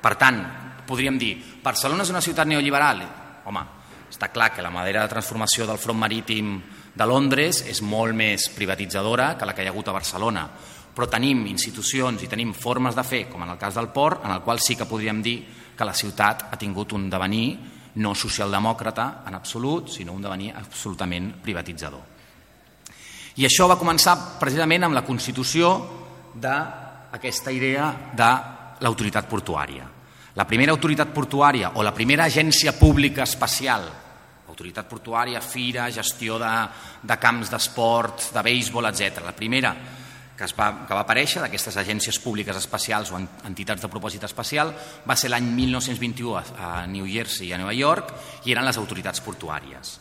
[0.00, 0.40] Per tant,
[0.86, 3.02] podríem dir, Barcelona és una ciutat neoliberal?
[3.44, 3.64] Home,
[4.08, 6.58] està clar que la manera de transformació del front marítim
[6.94, 10.44] de Londres és molt més privatitzadora que la que hi ha hagut a Barcelona,
[10.94, 14.30] però tenim institucions i tenim formes de fer, com en el cas del port, en
[14.30, 15.38] el qual sí que podríem dir
[15.74, 17.48] que la ciutat ha tingut un devenir
[17.98, 22.14] no socialdemòcrata en absolut, sinó un devenir absolutament privatitzador.
[23.34, 25.74] I això va començar precisament amb la constitució
[26.34, 28.30] d'aquesta idea de
[28.86, 29.88] l'autoritat portuària.
[30.34, 33.86] La primera autoritat portuària o la primera agència pública especial,
[34.48, 36.54] autoritat portuària, fira, gestió de,
[37.02, 39.22] de camps d'esport, de béisbol, etc.
[39.26, 39.74] La primera
[40.36, 44.72] que, es va, que va aparèixer d'aquestes agències públiques especials o entitats de propòsit especial
[45.06, 48.10] va ser l'any 1921 a New Jersey i a Nova York
[48.44, 50.00] i eren les autoritats portuàries.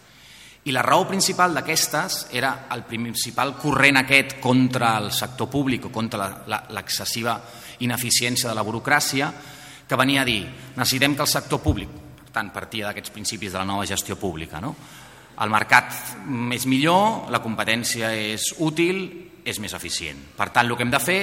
[0.64, 5.92] I la raó principal d'aquestes era el principal corrent aquest contra el sector públic o
[5.92, 7.36] contra l'excessiva
[7.84, 9.28] ineficiència de la burocràcia
[9.88, 10.42] que venia a dir
[10.78, 11.90] necessitem que el sector públic,
[12.24, 14.74] per tant partia d'aquests principis de la nova gestió pública, no?
[15.42, 15.92] el mercat
[16.54, 20.20] és millor, la competència és útil és més eficient.
[20.38, 21.20] Per tant, el que hem de fer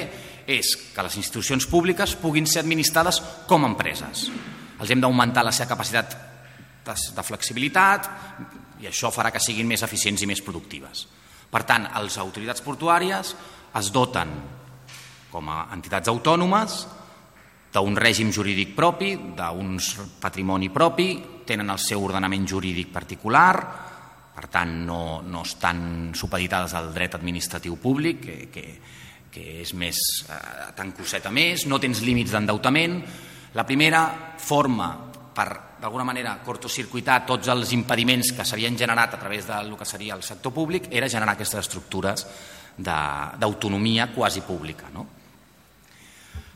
[0.50, 4.28] és que les institucions públiques puguin ser administrades com a empreses.
[4.80, 6.16] Els hem d'augmentar la seva capacitat
[6.84, 8.08] de, flexibilitat
[8.80, 11.06] i això farà que siguin més eficients i més productives.
[11.50, 13.34] Per tant, les autoritats portuàries
[13.78, 14.32] es doten
[15.30, 16.80] com a entitats autònomes
[17.70, 19.76] d'un règim jurídic propi, d'un
[20.20, 21.10] patrimoni propi,
[21.46, 23.89] tenen el seu ordenament jurídic particular,
[24.40, 28.64] per tant no, no estan supeditades al dret administratiu públic, que, que,
[29.28, 30.00] que és més
[30.32, 33.02] eh, tan coseta més, no tens límits d'endeutament.
[33.52, 34.06] La primera
[34.40, 34.88] forma
[35.36, 35.48] per
[35.80, 40.24] d'alguna manera cortocircuitar tots els impediments que s'havien generat a través del que seria el
[40.24, 42.26] sector públic era generar aquestes estructures
[42.80, 44.88] d'autonomia quasi pública.
[44.92, 45.06] No?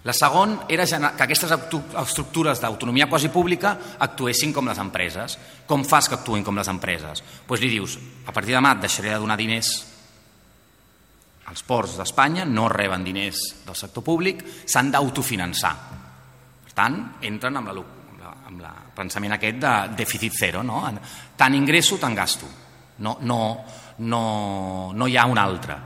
[0.05, 3.73] La segona era que aquestes estructures d'autonomia quasi pública
[4.05, 5.39] actuessin com les empreses.
[5.65, 7.23] Com fas que actuïn com les empreses?
[7.25, 7.97] Doncs pues li dius,
[8.29, 9.73] a partir de demà deixaré de donar diners
[11.49, 15.73] als ports d'Espanya, no reben diners del sector públic, s'han d'autofinançar.
[16.69, 20.85] Per tant, entren amb, la, amb, la, pensament aquest de dèficit zero, no?
[21.37, 22.49] tant ingresso, tant gasto.
[23.01, 23.41] No, no,
[24.05, 24.25] no,
[24.93, 25.81] no hi ha un altre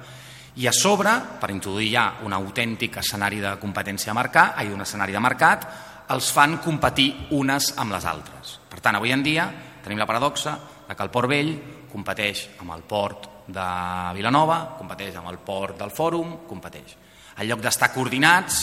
[0.58, 4.82] i a sobre, per introduir ja un autèntic escenari de competència de mercat, ai, un
[4.82, 5.66] escenari de mercat,
[6.10, 8.56] els fan competir unes amb les altres.
[8.66, 9.46] Per tant, avui en dia
[9.84, 10.56] tenim la paradoxa
[10.88, 11.52] de que el Port Vell
[11.92, 13.68] competeix amb el port de
[14.16, 16.96] Vilanova, competeix amb el port del Fòrum, competeix.
[17.38, 18.60] En lloc d'estar coordinats,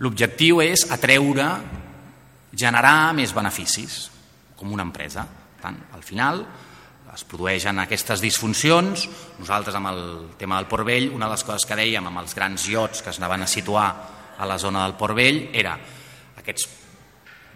[0.00, 1.48] l'objectiu és atreure,
[2.54, 4.04] generar més beneficis,
[4.56, 5.26] com una empresa.
[5.26, 6.44] Per tant, al final,
[7.14, 9.06] es produeixen aquestes disfuncions.
[9.40, 10.02] Nosaltres, amb el
[10.38, 13.10] tema del Port Vell, una de les coses que dèiem amb els grans iots que
[13.10, 13.88] es anaven a situar
[14.38, 15.74] a la zona del Port Vell era
[16.40, 16.68] aquests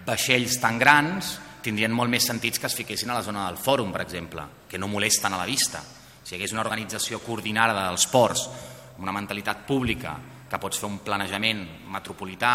[0.04, 3.92] vaixells tan grans tindrien molt més sentits que es fiquessin a la zona del fòrum,
[3.94, 5.80] per exemple, que no molesten a la vista.
[6.24, 8.44] Si hi hagués una organització coordinada dels ports,
[9.00, 10.18] una mentalitat pública,
[10.50, 11.64] que pots fer un planejament
[11.94, 12.54] metropolità,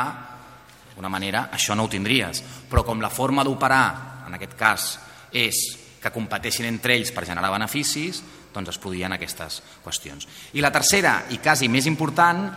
[0.93, 2.43] d'una manera, això no ho tindries.
[2.69, 4.87] Però com la forma d'operar, en aquest cas,
[5.33, 5.57] és
[5.99, 8.21] que competeixin entre ells per generar beneficis,
[8.53, 10.27] doncs es podien aquestes qüestions.
[10.55, 12.47] I la tercera, i quasi més important,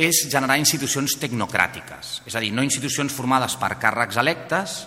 [0.00, 4.78] és generar institucions tecnocràtiques, és a dir, no institucions formades per càrrecs electes,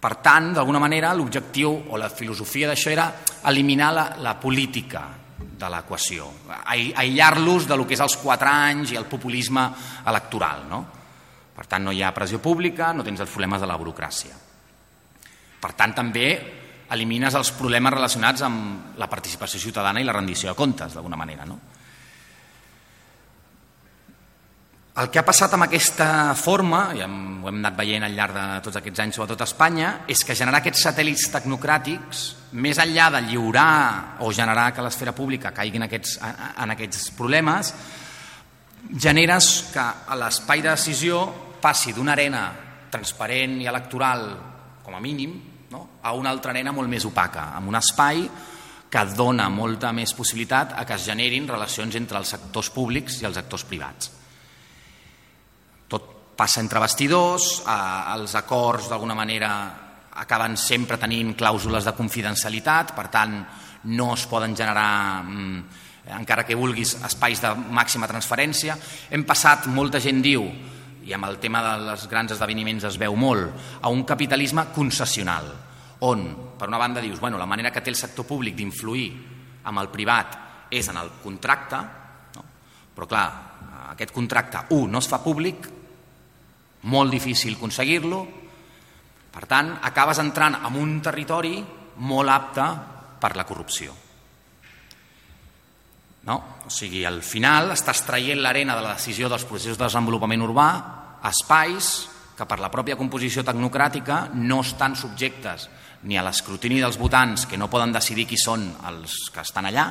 [0.00, 3.08] per tant, d'alguna manera, l'objectiu o la filosofia d'això era
[3.50, 5.06] eliminar la, la política
[5.36, 6.28] de l'equació,
[6.68, 9.64] aïllar-los de lo que és els quatre anys i el populisme
[10.06, 10.66] electoral.
[10.70, 10.82] No?
[11.56, 14.45] Per tant, no hi ha pressió pública, no tens els problemes de la burocràcia.
[15.66, 16.28] Per tant, també
[16.94, 21.42] elimines els problemes relacionats amb la participació ciutadana i la rendició de comptes, d'alguna manera.
[21.42, 21.58] No?
[25.02, 26.06] El que ha passat amb aquesta
[26.38, 29.90] forma, i ho hem anat veient al llarg de tots aquests anys, sobretot a Espanya,
[30.08, 32.22] és que generar aquests satèl·lits tecnocràtics,
[32.62, 37.74] més enllà de lliurar o generar que l'esfera pública caigui en aquests, en aquests problemes,
[38.94, 39.84] generes que
[40.22, 41.26] l'espai de decisió
[41.60, 42.46] passi d'una arena
[42.94, 44.30] transparent i electoral
[44.86, 45.34] com a mínim,
[45.70, 45.98] no?
[46.02, 48.26] a una altra arena molt més opaca, amb un espai
[48.90, 53.26] que dona molta més possibilitat a que es generin relacions entre els sectors públics i
[53.28, 54.12] els actors privats.
[55.90, 56.06] Tot
[56.38, 59.50] passa entre vestidors, eh, els acords d'alguna manera
[60.16, 63.36] acaben sempre tenint clàusules de confidencialitat, per tant
[63.92, 65.64] no es poden generar mm,
[66.16, 68.78] encara que vulguis espais de màxima transferència.
[69.10, 70.46] Hem passat, molta gent diu,
[71.06, 75.48] i amb el tema dels grans esdeveniments es veu molt, a un capitalisme concessional,
[76.06, 76.26] on,
[76.58, 79.06] per una banda, dius, bueno, la manera que té el sector públic d'influir
[79.70, 80.38] amb el privat
[80.70, 81.82] és en el contracte,
[82.34, 82.44] no?
[82.94, 83.26] però clar,
[83.92, 85.70] aquest contracte, un, no es fa públic,
[86.90, 88.24] molt difícil aconseguir-lo,
[89.36, 91.60] per tant, acabes entrant en un territori
[92.08, 92.66] molt apte
[93.20, 94.05] per la corrupció.
[96.26, 96.36] No?
[96.66, 100.68] O sigui, al final estàs traient l'arena de la decisió dels processos de desenvolupament urbà
[101.22, 105.68] a espais que per la pròpia composició tecnocràtica no estan subjectes
[106.06, 109.86] ni a l'escrutini dels votants que no poden decidir qui són els que estan allà,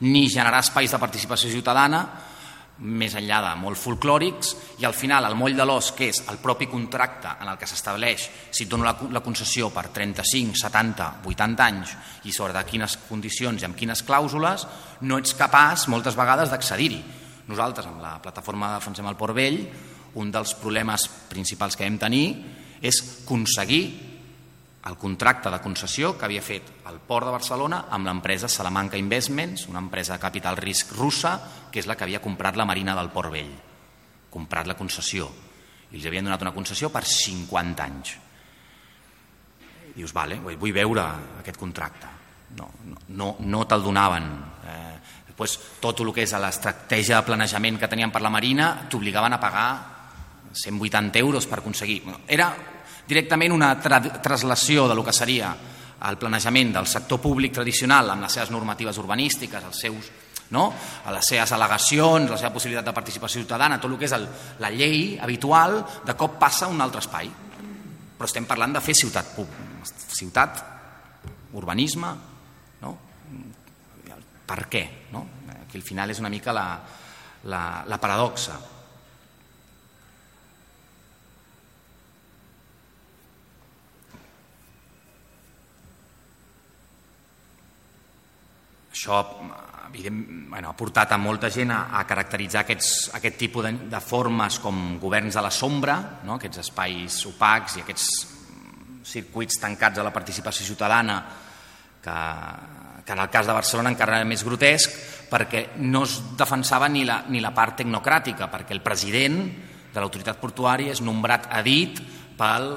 [0.00, 2.00] ni generar espais de participació ciutadana,
[2.84, 4.50] més enllà de molt folclòrics,
[4.82, 7.68] i al final el moll de l'os, que és el propi contracte en el que
[7.68, 11.94] s'estableix si et dono la, la concessió per 35, 70, 80 anys
[12.28, 14.66] i sobre de quines condicions i amb quines clàusules,
[15.08, 17.00] no ets capaç moltes vegades d'accedir-hi.
[17.48, 19.62] Nosaltres, amb la plataforma Defensem el Port Vell,
[20.16, 22.26] un dels problemes principals que hem tenir
[22.84, 24.15] és aconseguir
[24.86, 29.66] el contracte de concessió que havia fet el Port de Barcelona amb l'empresa Salamanca Investments,
[29.66, 31.40] una empresa de capital risc russa,
[31.72, 33.50] que és la que havia comprat la marina del Port Vell,
[34.30, 35.26] comprat la concessió,
[35.90, 38.14] i els havien donat una concessió per 50 anys.
[39.90, 41.08] I dius, vale, vull veure
[41.40, 42.12] aquest contracte.
[42.56, 44.30] No, no, no, no te'l donaven.
[44.70, 44.94] Eh,
[45.32, 49.42] després, tot el que és l'estratègia de planejament que tenien per la Marina t'obligaven a
[49.42, 49.68] pagar
[50.54, 52.04] 180 euros per aconseguir.
[52.28, 52.52] Era
[53.08, 55.54] directament una tra traslació de lo que seria
[56.06, 60.10] el planejament del sector públic tradicional amb les seves normatives urbanístiques, els seus,
[60.50, 60.66] no?
[61.04, 64.28] a les seves al·legacions, la seva possibilitat de participació ciutadana, tot el que és el,
[64.62, 67.30] la llei habitual, de cop passa a un altre espai.
[68.16, 69.34] Però estem parlant de fer ciutat,
[70.16, 70.62] ciutat
[71.56, 72.12] urbanisme,
[72.82, 72.94] no?
[74.46, 74.84] per què?
[75.12, 75.26] No?
[75.64, 76.68] Aquí al final és una mica la,
[77.50, 78.60] la, la paradoxa.
[88.96, 89.20] Això
[89.90, 94.00] evident, bueno, ha portat a molta gent a, a caracteritzar aquests, aquest tipus de, de
[94.00, 96.38] formes com governs a la sombra, no?
[96.38, 98.06] aquests espais opacs i aquests
[99.06, 101.18] circuits tancats a la participació ciutadana
[102.02, 102.16] que,
[103.04, 104.96] que en el cas de Barcelona encara era més grotesc
[105.30, 109.42] perquè no es defensava ni la, ni la part tecnocràtica, perquè el president
[109.92, 112.00] de l'autoritat portuària és nombrat a dit
[112.38, 112.72] pel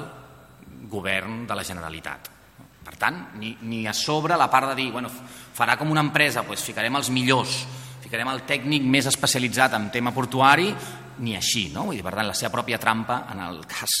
[0.90, 2.30] govern de la Generalitat.
[2.90, 5.10] Per tant, ni, ni a sobre la part de dir, bueno,
[5.54, 7.60] farà com una empresa, doncs ficarem els millors,
[8.02, 10.72] ficarem el tècnic més especialitzat en tema portuari,
[11.22, 11.86] ni així, no?
[11.86, 13.94] Vull dir, per tant, la seva pròpia trampa, en el cas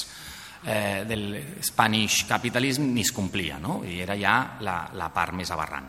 [0.64, 1.28] eh, del
[1.62, 3.84] Spanish Capitalism, ni es complia, no?
[3.86, 5.86] I era ja la, la part més aberrant.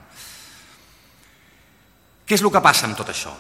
[2.22, 3.34] Què és el que passa amb tot això?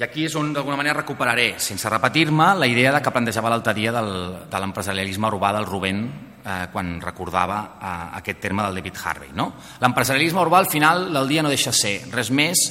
[0.00, 3.74] I aquí és on d'alguna manera recuperaré, sense repetir-me, la idea de que plantejava l'altre
[3.76, 4.06] dia del,
[4.48, 5.98] de l'empresarialisme urbà del Rubén
[6.40, 9.34] eh, quan recordava eh, aquest terme del David Harvey.
[9.36, 9.50] No?
[9.82, 12.62] L'empresarialisme urbà al final del dia no deixa ser res més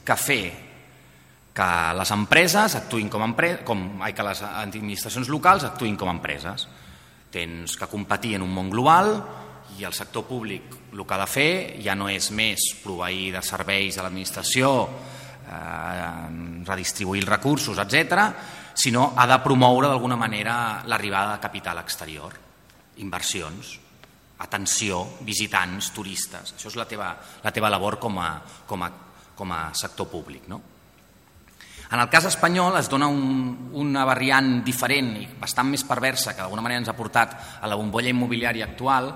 [0.00, 0.46] que fer
[1.52, 1.68] que
[1.98, 6.64] les empreses actuïn com, empre com ai, que les administracions locals actuïn com empreses.
[7.28, 9.12] Tens que competir en un món global
[9.76, 11.52] i el sector públic el que ha de fer
[11.84, 14.72] ja no és més proveir de serveis a l'administració
[15.48, 18.28] eh, redistribuir els recursos, etc,
[18.78, 22.34] sinó ha de promoure d'alguna manera l'arribada de capital exterior,
[23.02, 23.78] inversions,
[24.38, 26.54] atenció, visitants, turistes.
[26.54, 27.10] Això és la teva,
[27.42, 28.32] la teva labor com a,
[28.66, 28.90] com, a,
[29.34, 30.46] com a sector públic.
[30.46, 30.60] No?
[31.90, 36.44] En el cas espanyol es dona un, una variant diferent i bastant més perversa que
[36.44, 39.10] d'alguna manera ens ha portat a la bombolla immobiliària actual,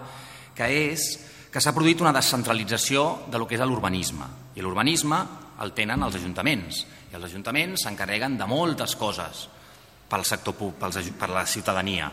[0.56, 1.04] que és
[1.52, 4.24] que s'ha produït una descentralització de lo que és l'urbanisme.
[4.56, 5.20] I l'urbanisme
[5.60, 9.46] el tenen els ajuntaments i els ajuntaments s'encarreguen de moltes coses
[10.08, 12.10] pel sector pels, per la ciutadania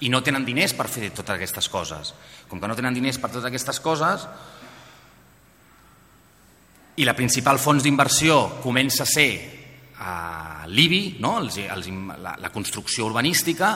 [0.00, 2.12] i no tenen diners per fer totes aquestes coses.
[2.48, 4.26] Com que no tenen diners per totes aquestes coses
[6.98, 9.30] i la principal fons d'inversió comença a ser
[9.98, 11.36] a l'IBI, no?
[11.42, 11.88] els, els,
[12.22, 13.72] la, la construcció urbanística,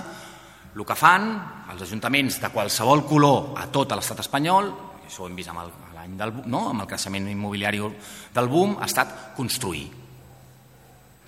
[0.73, 1.27] el que fan
[1.73, 4.71] els ajuntaments de qualsevol color a tot l'estat espanyol,
[5.07, 5.73] això ho hem vist amb el,
[6.03, 6.67] l'any del, no?
[6.73, 7.81] amb el creixement immobiliari
[8.35, 9.85] del boom, ha estat construir.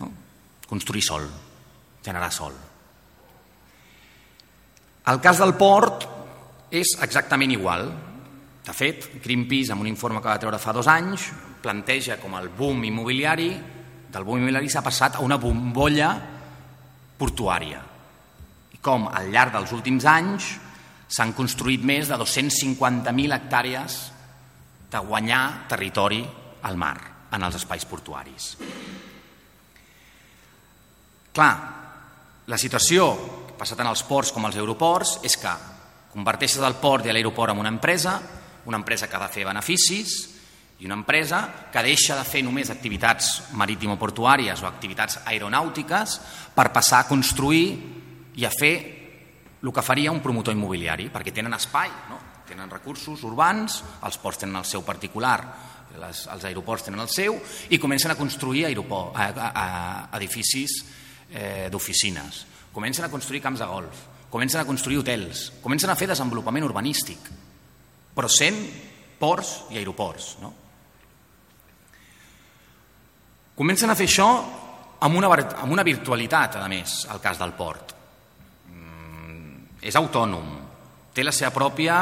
[0.01, 0.09] No?
[0.67, 1.29] Construir sol,
[2.03, 2.57] generar sol.
[5.13, 6.09] El cas del port
[6.75, 7.87] és exactament igual.
[8.65, 11.29] De fet, Greenpeace, amb un informe que va treure fa dos anys,
[11.63, 13.51] planteja com el boom immobiliari,
[14.11, 16.11] del boom immobiliari s'ha passat a una bombolla
[17.21, 17.85] portuària.
[18.75, 20.51] I com al llarg dels últims anys
[21.15, 24.01] s'han construït més de 250.000 hectàrees
[24.95, 26.23] de guanyar territori
[26.63, 26.97] al mar,
[27.35, 28.55] en els espais portuaris.
[31.35, 31.55] Clar,
[32.47, 33.09] la situació
[33.49, 35.55] que passa tant als ports com als aeroports és que
[36.15, 38.21] converteixes el port i l'aeroport en una empresa,
[38.71, 40.15] una empresa que ha de fer beneficis
[40.79, 41.41] i una empresa
[41.73, 46.19] que deixa de fer només activitats marítimo-portuàries o activitats aeronàutiques
[46.55, 47.67] per passar a construir
[48.39, 48.75] i a fer
[49.65, 52.34] el que faria un promotor immobiliari, perquè tenen espai, no?
[52.55, 55.37] Tenen recursos urbans, els ports tenen el seu particular,
[55.99, 57.37] les, els aeroports tenen el seu,
[57.75, 59.67] i comencen a construir aeroport, a, a,
[60.15, 60.79] a edificis
[61.31, 62.45] eh, d'oficines,
[62.75, 67.31] comencen a construir camps de golf, comencen a construir hotels, comencen a fer desenvolupament urbanístic,
[68.15, 68.61] però sent
[69.19, 70.35] ports i aeroports.
[70.43, 70.53] No?
[73.55, 74.29] Comencen a fer això
[75.07, 77.95] amb una, amb una virtualitat, a més, al cas del port.
[78.71, 80.55] Mm, és autònom,
[81.15, 81.99] té la seva pròpia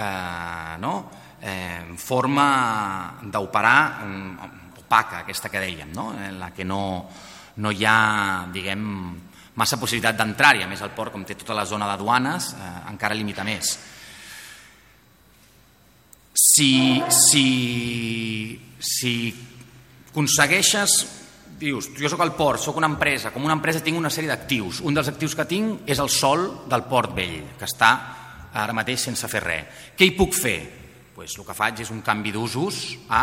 [0.00, 0.94] eh, no?
[1.40, 6.10] eh, forma d'operar mm, opaca, aquesta que dèiem, no?
[6.18, 6.82] en la que no,
[7.62, 8.82] no hi ha, diguem,
[9.60, 10.64] massa possibilitat d'entrar-hi.
[10.64, 13.76] A més, el port, com té tota la zona de duanes, eh, encara limita més.
[16.40, 17.46] Si, si,
[18.80, 19.14] si
[20.10, 20.94] aconsegueixes,
[21.60, 24.80] dius, jo sóc al port, sóc una empresa, com una empresa tinc una sèrie d'actius.
[24.86, 27.92] Un dels actius que tinc és el sol del port vell, que està
[28.54, 29.84] ara mateix sense fer res.
[29.96, 30.58] Què hi puc fer?
[31.14, 32.80] Pues el que faig és un canvi d'usos
[33.12, 33.22] a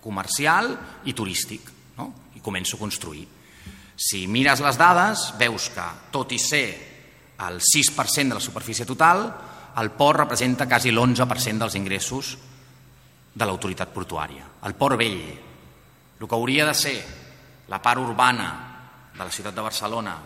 [0.00, 0.72] comercial
[1.08, 2.10] i turístic, no?
[2.36, 3.26] i començo a construir.
[4.00, 6.66] Si mires les dades, veus que, tot i ser
[7.46, 9.26] el 6% de la superfície total,
[9.80, 12.32] el port representa quasi l'11% dels ingressos
[13.34, 14.46] de l'autoritat portuària.
[14.66, 15.20] El port vell,
[16.20, 16.96] el que hauria de ser
[17.68, 18.48] la part urbana
[19.14, 20.16] de la ciutat de Barcelona,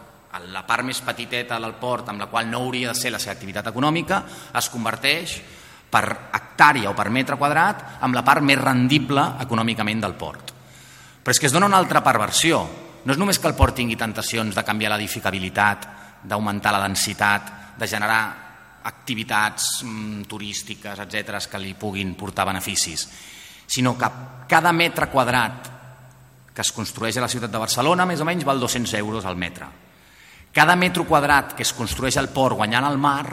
[0.50, 3.34] la part més petiteta del port, amb la qual no hauria de ser la seva
[3.36, 4.22] activitat econòmica,
[4.58, 5.36] es converteix
[5.94, 6.04] per
[6.34, 10.50] hectàrea o per metre quadrat amb la part més rendible econòmicament del port.
[11.22, 12.64] Però és que es dona una altra perversió.
[13.04, 15.86] No és només que el port tingui tentacions de canviar l'edificabilitat,
[16.24, 18.22] d'augmentar la densitat, de generar
[18.84, 23.06] activitats mm, turístiques, etc que li puguin portar beneficis,
[23.66, 24.10] sinó que
[24.48, 25.70] cada metre quadrat
[26.54, 29.36] que es construeix a la ciutat de Barcelona més o menys val 200 euros al
[29.36, 29.66] metre.
[30.54, 33.26] Cada metro quadrat que es construeix al port guanyant al mar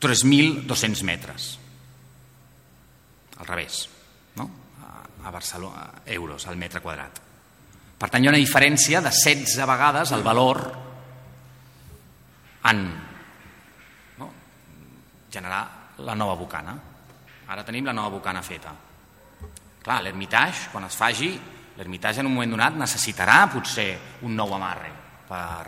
[0.00, 1.48] 3.200 metres.
[3.40, 3.88] Al revés
[5.24, 7.20] a Barcelona, euros al metre quadrat.
[8.00, 10.60] Per tant, hi ha una diferència de 16 vegades el valor
[12.70, 12.80] en
[14.18, 14.30] no?
[15.32, 15.62] generar
[16.06, 16.76] la nova bocana.
[17.50, 18.72] Ara tenim la nova bocana feta.
[19.80, 21.30] Clar, l'Hermitage, quan es faci,
[21.80, 23.88] l'Hermitage en un moment donat necessitarà potser
[24.28, 24.90] un nou amarre
[25.24, 25.64] per,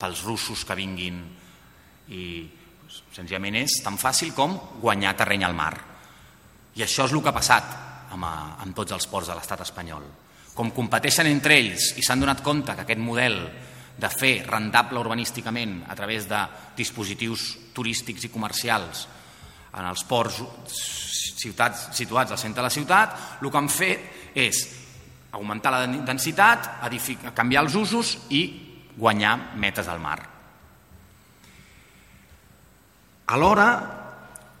[0.00, 1.20] pels russos que vinguin
[2.10, 5.72] i doncs, senzillament és tan fàcil com guanyar terreny al mar.
[6.74, 7.70] I això és el que ha passat
[8.10, 10.02] amb, amb tots els ports de l'estat espanyol.
[10.58, 13.38] Com competeixen entre ells i s'han donat compte que aquest model
[13.94, 16.40] de fer rendable urbanísticament a través de
[16.74, 19.06] dispositius turístics i comercials
[19.70, 20.42] en els ports
[21.38, 24.66] ciutats situats al centre de la ciutat, el que han fet és
[25.34, 26.70] augmentar la densitat,
[27.34, 28.44] canviar els usos i
[28.96, 30.20] guanyar metes al mar.
[33.34, 33.68] Alhora,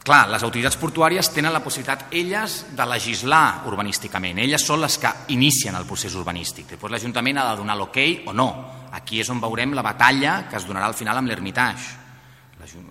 [0.04, 4.36] Clar, les autoritats portuàries tenen la possibilitat, elles, de legislar urbanísticament.
[4.42, 6.66] Elles són les que inicien el procés urbanístic.
[6.74, 7.96] Després l'Ajuntament ha de donar l'ok
[8.28, 8.48] o no.
[8.92, 12.04] Aquí és on veurem la batalla que es donarà al final amb l'Hermitage.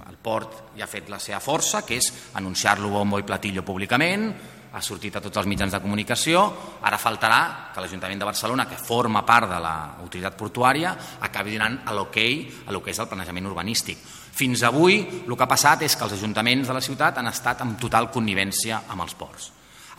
[0.10, 4.26] El port ja ha fet la seva força, que és anunciar-lo bombo i platillo públicament,
[4.74, 6.42] ha sortit a tots els mitjans de comunicació,
[6.82, 12.18] ara faltarà que l'Ajuntament de Barcelona, que forma part de l'autoritat portuària, acabi donant l'ok
[12.18, 14.00] a lo que és el planejament urbanístic.
[14.34, 14.98] Fins avui
[15.28, 18.10] el que ha passat és que els ajuntaments de la ciutat han estat en total
[18.10, 19.52] connivència amb els ports.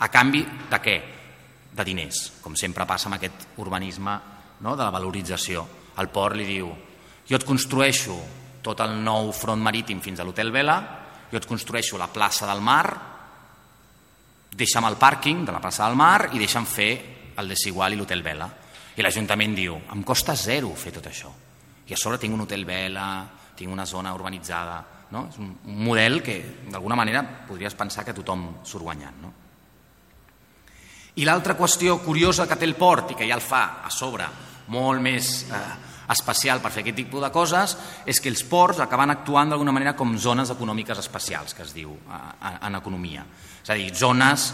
[0.03, 0.97] A canvi de què?
[1.71, 4.19] De diners, com sempre passa amb aquest urbanisme
[4.59, 4.75] no?
[4.75, 5.63] de la valorització.
[5.99, 6.67] El port li diu,
[7.23, 8.19] jo et construeixo
[8.61, 10.81] tot el nou front marítim fins a l'Hotel Vela,
[11.31, 13.14] jo et construeixo la plaça del mar,
[14.55, 16.91] deixa'm el pàrquing de la plaça del mar i deixa'm fer
[17.35, 18.47] el Desigual i l'Hotel Vela.
[18.95, 21.31] I l'Ajuntament diu, em costa zero fer tot això.
[21.85, 23.25] I a sobre tinc un hotel vela,
[23.55, 24.77] tinc una zona urbanitzada.
[25.11, 25.27] No?
[25.29, 25.51] És un,
[25.85, 26.37] model que,
[26.71, 29.19] d'alguna manera, podries pensar que tothom surt guanyant.
[29.21, 29.33] No?
[31.15, 34.25] I l'altra qüestió curiosa que té el port i que ja el fa a sobre
[34.73, 35.59] molt més eh,
[36.11, 37.75] especial per fer aquest tipus de coses
[38.09, 41.93] és que els ports acaben actuant d'alguna manera com zones econòmiques especials, que es diu
[41.93, 43.23] eh, en economia.
[43.65, 44.51] És a dir, zones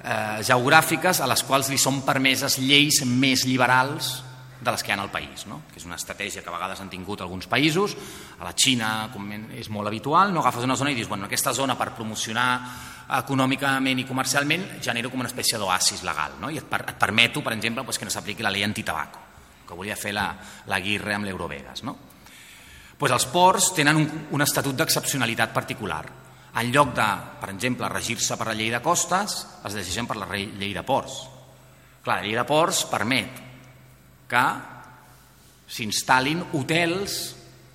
[0.00, 4.22] eh, geogràfiques a les quals li són permeses lleis més liberals
[4.58, 5.60] de les que hi ha al país, no?
[5.70, 7.94] que és una estratègia que a vegades han tingut alguns països,
[8.40, 11.52] a la Xina com és molt habitual, no agafes una zona i dius, bueno, aquesta
[11.52, 12.48] zona per promocionar
[13.20, 16.50] econòmicament i comercialment genero com una espècie d'oasis legal, no?
[16.50, 19.26] i et, per, et permeto, per exemple, pues, que no s'apliqui la llei antitabaco,
[19.68, 20.32] que volia fer la,
[20.72, 21.84] la Guirre amb l'Eurovegas.
[21.84, 21.94] No?
[22.98, 26.02] Pues els ports tenen un, un estatut d'excepcionalitat particular.
[26.58, 30.28] En lloc de, per exemple, regir-se per la llei de costes, es decideixen per la
[30.34, 31.20] llei de ports.
[32.02, 33.42] Clar, la llei de ports permet
[34.28, 34.44] que
[35.68, 37.18] s'instal·lin hotels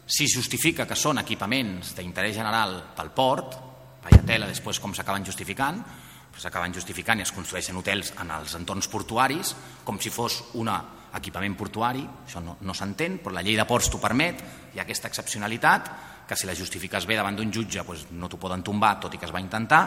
[0.05, 3.55] si justifica que són equipaments d'interès general pel port,
[4.03, 5.79] vaya tela després com s'acaben justificant,
[6.37, 9.53] s'acaben justificant i es construeixen hotels en els entorns portuaris
[9.85, 10.71] com si fos un
[11.13, 14.41] equipament portuari, això no, no s'entén, però la llei de ports t'ho permet,
[14.73, 15.91] hi ha aquesta excepcionalitat,
[16.27, 19.19] que si la justifiques bé davant d'un jutge doncs no t'ho poden tombar, tot i
[19.19, 19.83] que es va intentar.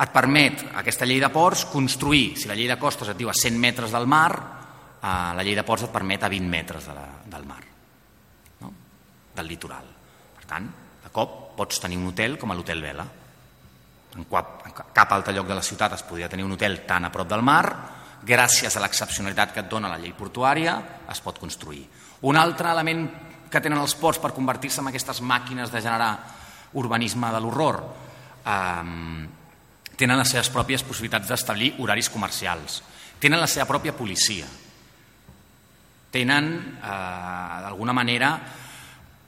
[0.00, 3.36] Et permet, aquesta llei de ports, construir, si la llei de costes et diu a
[3.36, 4.30] 100 metres del mar,
[5.02, 5.06] eh,
[5.36, 7.60] la llei de ports et permet a 20 metres de la, del mar,
[8.60, 8.72] no?
[9.36, 9.90] del litoral.
[10.38, 10.68] Per tant,
[11.04, 13.06] de cop pots tenir un hotel com a l'Hotel Vela.
[14.16, 17.04] En cap, en cap altre lloc de la ciutat es podria tenir un hotel tan
[17.04, 17.64] a prop del mar,
[18.26, 20.78] gràcies a l'excepcionalitat que et dona la llei portuària,
[21.08, 21.84] es pot construir.
[22.26, 23.04] Un altre element
[23.50, 26.12] que tenen els ports per convertir-se en aquestes màquines de generar
[26.78, 27.80] urbanisme de l'horror
[28.46, 29.26] eh,
[30.00, 32.80] tenen les seves pròpies possibilitats d'establir horaris comercials,
[33.20, 34.46] tenen la seva pròpia policia,
[36.10, 36.48] tenen,
[36.80, 38.30] eh, d'alguna manera,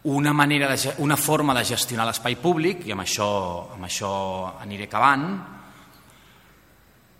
[0.04, 3.28] una, manera de, una forma de gestionar l'espai públic, i amb això,
[3.74, 4.12] amb això
[4.62, 5.26] aniré acabant,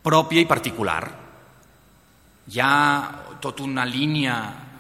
[0.03, 1.03] pròpia i particular.
[2.51, 2.73] Hi ha
[3.39, 4.35] tota una línia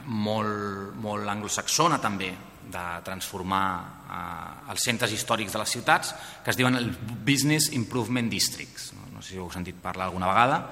[0.06, 2.30] molt, molt anglosaxona també
[2.72, 3.66] de transformar
[4.06, 6.90] eh, els centres històrics de les ciutats que es diuen el
[7.26, 8.92] Business Improvement Districts.
[8.96, 10.62] No, no sé si heu sentit parlar alguna vegada,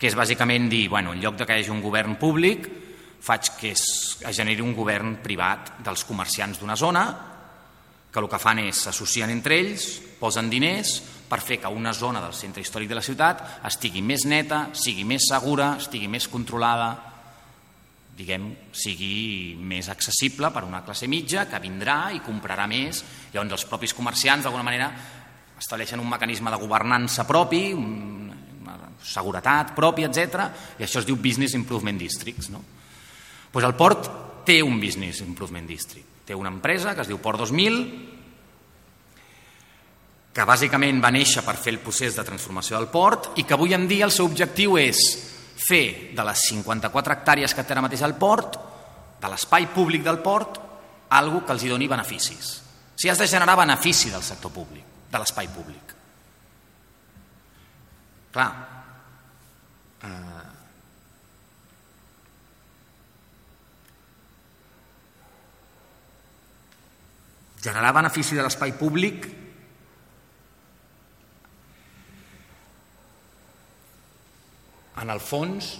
[0.00, 2.68] que és bàsicament dir, bueno, en lloc de que hi hagi un govern públic,
[3.20, 3.84] faig que es,
[4.24, 7.04] es generi un govern privat dels comerciants d'una zona
[8.10, 9.86] que el que fan és s'associen entre ells,
[10.18, 10.96] posen diners
[11.30, 15.04] per fer que una zona del centre històric de la ciutat estigui més neta, sigui
[15.06, 17.09] més segura, estigui més controlada,
[18.16, 23.02] diguem, sigui més accessible per una classe mitja que vindrà i comprarà més.
[23.32, 24.90] Llavors els propis comerciants d'alguna manera
[25.60, 30.46] estableixen un mecanisme de governança propi, una seguretat pròpia, etc.
[30.78, 32.50] i això es diu Business Improvement Districts.
[32.52, 32.62] No?
[33.52, 34.08] Pues el port
[34.44, 36.24] té un Business Improvement District.
[36.26, 37.80] Té una empresa que es diu Port 2000,
[40.30, 43.74] que bàsicament va néixer per fer el procés de transformació del port i que avui
[43.74, 45.00] en dia el seu objectiu és
[45.60, 48.58] fer de les 54 hectàrees que té ara mateix el port,
[49.20, 50.58] de l'espai públic del port,
[51.10, 52.52] algo que els hi doni beneficis.
[52.96, 55.94] Si has de generar benefici del sector públic, de l'espai públic.
[58.30, 58.50] Clar,
[60.02, 60.50] eh,
[67.60, 69.39] generar benefici de l'espai públic
[75.00, 75.70] en el fons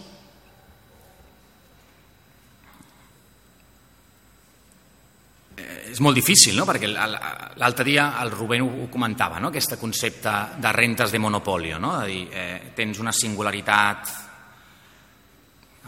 [5.90, 6.64] és molt difícil, no?
[6.68, 9.50] perquè l'altre dia el Rubén ho comentava, no?
[9.50, 11.96] aquest concepte de rentes de monopolio, no?
[12.00, 14.12] de dir, eh, tens una singularitat,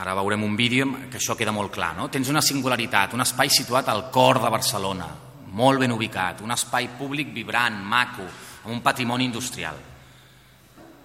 [0.03, 2.11] ara veurem un vídeo que això queda molt clar, no?
[2.11, 5.09] tens una singularitat, un espai situat al cor de Barcelona,
[5.53, 8.27] molt ben ubicat, un espai públic vibrant, maco,
[8.63, 9.92] amb un patrimoni industrial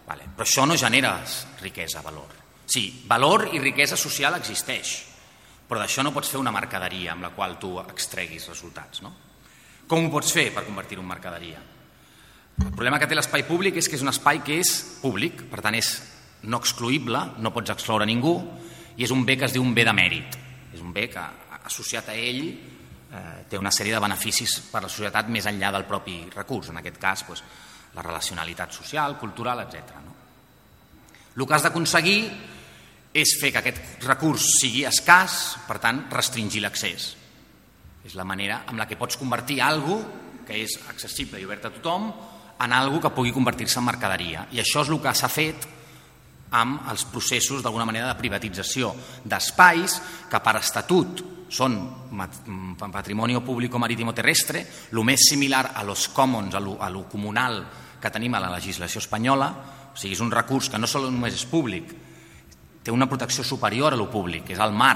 [0.08, 0.30] Vale.
[0.36, 1.18] Però això no genera
[1.62, 2.34] riquesa, valor.
[2.68, 4.98] Sí, valor i riquesa social existeix,
[5.68, 9.02] però d'això no pots fer una mercaderia amb la qual tu extreguis resultats.
[9.04, 9.14] No?
[9.88, 11.60] Com ho pots fer per convertir-ho en mercaderia?
[12.58, 14.72] El problema que té l'espai públic és que és un espai que és
[15.04, 15.92] públic, per tant és
[16.48, 18.34] no excluïble, no pots excloure ningú,
[18.98, 20.40] i és un bé que es diu un bé de mèrit.
[20.74, 21.24] És un bé que,
[21.68, 25.72] associat a ell, eh, té una sèrie de beneficis per a la societat més enllà
[25.76, 26.72] del propi recurs.
[26.72, 27.44] En aquest cas, doncs,
[27.98, 29.98] la relacionalitat social, cultural, etc.
[30.06, 30.14] No?
[31.38, 32.20] El que has d'aconseguir
[33.18, 37.10] és fer que aquest recurs sigui escàs, per tant, restringir l'accés.
[38.06, 40.00] És la manera amb la que pots convertir algo
[40.48, 42.12] que és accessible i obert a tothom
[42.64, 44.46] en algo que pugui convertir-se en mercaderia.
[44.54, 45.68] I això és el que s'ha fet
[46.58, 48.94] amb els processos d'alguna manera de privatització
[49.26, 49.98] d'espais
[50.32, 51.76] que per estatut són
[52.80, 56.90] patrimoni públic o marítim o terrestre, el més similar a los commons, a lo, a
[56.90, 57.62] lo comunal
[58.02, 59.50] que tenim a la legislació espanyola,
[59.94, 61.96] o sigui, és un recurs que no sol només és públic,
[62.88, 64.96] té una protecció superior a lo públic, és el mar.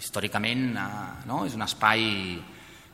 [0.00, 0.86] Històricament eh,
[1.28, 1.42] no?
[1.44, 2.06] és un espai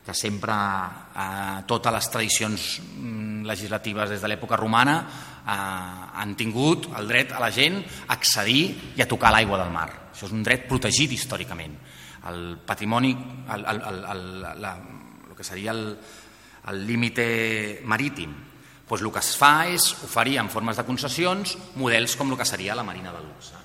[0.07, 5.55] que sempre eh, totes les tradicions mm, legislatives des de l'època romana eh,
[6.19, 8.65] han tingut el dret a la gent a accedir
[8.97, 9.87] i a tocar l'aigua del mar.
[10.11, 11.79] Això és un dret protegit històricament.
[12.27, 13.13] El patrimoni,
[13.55, 14.27] el, el, el, el,
[14.65, 14.75] la,
[15.29, 17.23] el que seria el límit
[17.87, 18.35] marítim,
[18.87, 22.47] doncs el que es fa és oferir en formes de concessions models com el que
[22.47, 23.59] seria la Marina de luxe.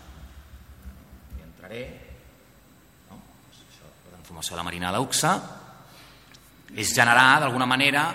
[1.38, 1.84] Hi entraré.
[3.12, 3.20] No?
[3.52, 5.36] Això, la transformació de la Marina de luxe
[6.72, 8.06] és generar d'alguna manera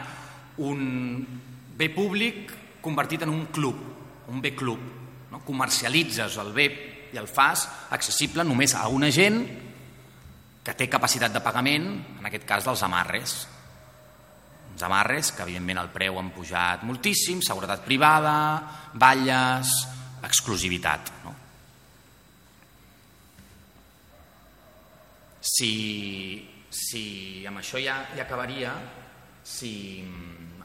[0.66, 0.82] un
[1.76, 2.50] bé públic
[2.82, 3.78] convertit en un club,
[4.32, 4.80] un bé club.
[5.30, 5.44] No?
[5.46, 6.68] Comercialitzes el bé
[7.12, 9.44] i el fas accessible només a una gent
[10.66, 11.86] que té capacitat de pagament,
[12.18, 13.44] en aquest cas dels amarres,
[14.76, 18.60] uns amarres que evidentment el preu han pujat moltíssim, seguretat privada,
[18.92, 19.72] balles,
[20.20, 21.08] exclusivitat.
[21.24, 21.32] No?
[25.40, 25.72] Si,
[26.68, 27.06] si
[27.48, 28.74] amb això ja, ja acabaria,
[29.46, 30.04] si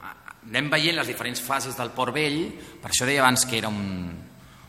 [0.01, 2.49] anem veient les diferents fases del Port Vell,
[2.82, 4.12] per això deia abans que era un,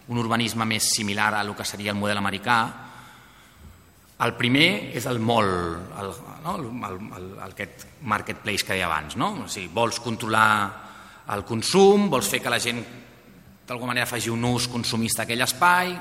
[0.07, 2.61] un urbanisme més similar a el que seria el model americà,
[4.23, 5.51] el primer és el mall,
[5.99, 6.11] el,
[6.45, 6.57] no?
[6.59, 9.17] el, el, aquest marketplace que deia abans.
[9.19, 9.33] No?
[9.45, 10.49] O sigui, vols controlar
[11.35, 12.83] el consum, vols fer que la gent
[13.67, 15.95] d'alguna manera faci un ús consumista aquell espai,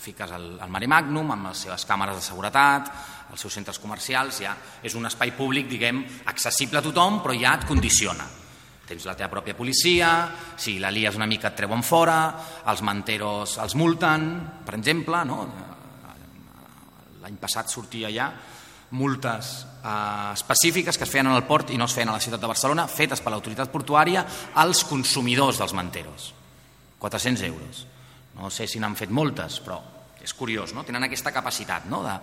[0.00, 2.90] fiques el, el mare magnum amb les seves càmeres de seguretat,
[3.30, 7.54] els seus centres comercials, ja és un espai públic, diguem, accessible a tothom, però ja
[7.58, 8.26] et condiciona.
[8.90, 10.08] Tens la teva pròpia policia,
[10.58, 12.16] si la lies una mica et treuen fora,
[12.66, 14.32] els manteros els multen,
[14.66, 15.44] per exemple, no?
[17.30, 18.32] L'any passat sortia ja
[18.90, 22.22] multes eh, específiques que es feien en el port i no es feien a la
[22.22, 24.24] ciutat de Barcelona, fetes per l'autoritat portuària
[24.58, 26.32] als consumidors dels manteros.
[26.98, 27.86] 400 euros.
[28.34, 29.78] No sé si n'han fet moltes, però
[30.20, 30.82] és curiós, no?
[30.84, 31.86] tenen aquesta capacitat.
[31.88, 32.02] No?
[32.02, 32.16] De,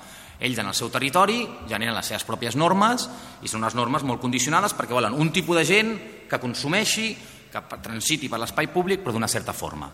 [0.44, 1.40] ells en el seu territori
[1.70, 3.08] generen les seves pròpies normes
[3.42, 5.96] i són unes normes molt condicionades perquè volen un tipus de gent
[6.28, 7.14] que consumeixi,
[7.48, 9.88] que transiti per l'espai públic, però d'una certa forma.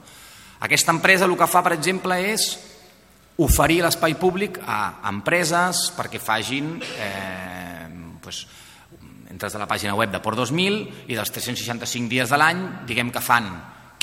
[0.65, 2.72] Aquesta empresa el que fa, per exemple, és
[3.41, 7.87] oferir l'espai públic a empreses perquè fagin eh,
[8.21, 8.43] pues,
[9.33, 13.09] entres a la pàgina web de Port 2000 i dels 365 dies de l'any diguem
[13.09, 13.49] que fan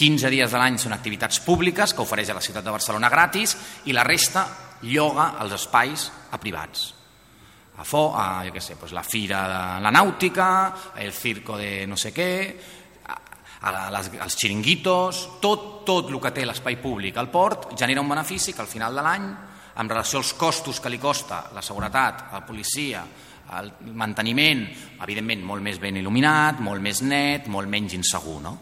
[0.01, 3.55] 15 dies de l'any són activitats públiques que ofereix a la ciutat de Barcelona gratis
[3.87, 4.47] i la resta
[4.89, 6.89] lloga els espais a privats.
[7.81, 10.49] A, fo, a jo sé, pues la fira de la nàutica,
[11.01, 12.33] el circo de no sé què,
[13.61, 18.09] a les, als xiringuitos, tot, tot el que té l'espai públic al port genera un
[18.09, 19.27] benefici que al final de l'any,
[19.81, 23.05] en relació als costos que li costa la seguretat, la policia,
[23.59, 24.65] el manteniment,
[25.03, 28.57] evidentment molt més ben il·luminat, molt més net, molt menys insegur, no?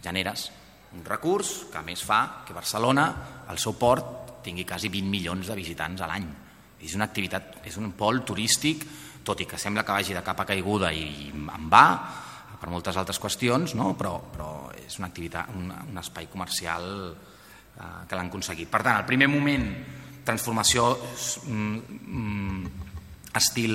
[0.00, 0.48] Generes
[0.94, 3.04] un recurs que a més fa que Barcelona,
[3.50, 6.26] el seu port, tingui quasi 20 milions de visitants a l'any.
[6.80, 8.86] És una activitat, és un pol turístic,
[9.22, 11.84] tot i que sembla que vagi de capa caiguda i en va,
[12.60, 13.94] per moltes altres qüestions, no?
[13.98, 18.70] però, però és una activitat, un, un espai comercial eh, que l'han aconseguit.
[18.70, 19.66] Per tant, el primer moment,
[20.26, 20.90] transformació
[21.46, 21.78] mm,
[22.16, 22.88] mm,
[23.40, 23.74] estil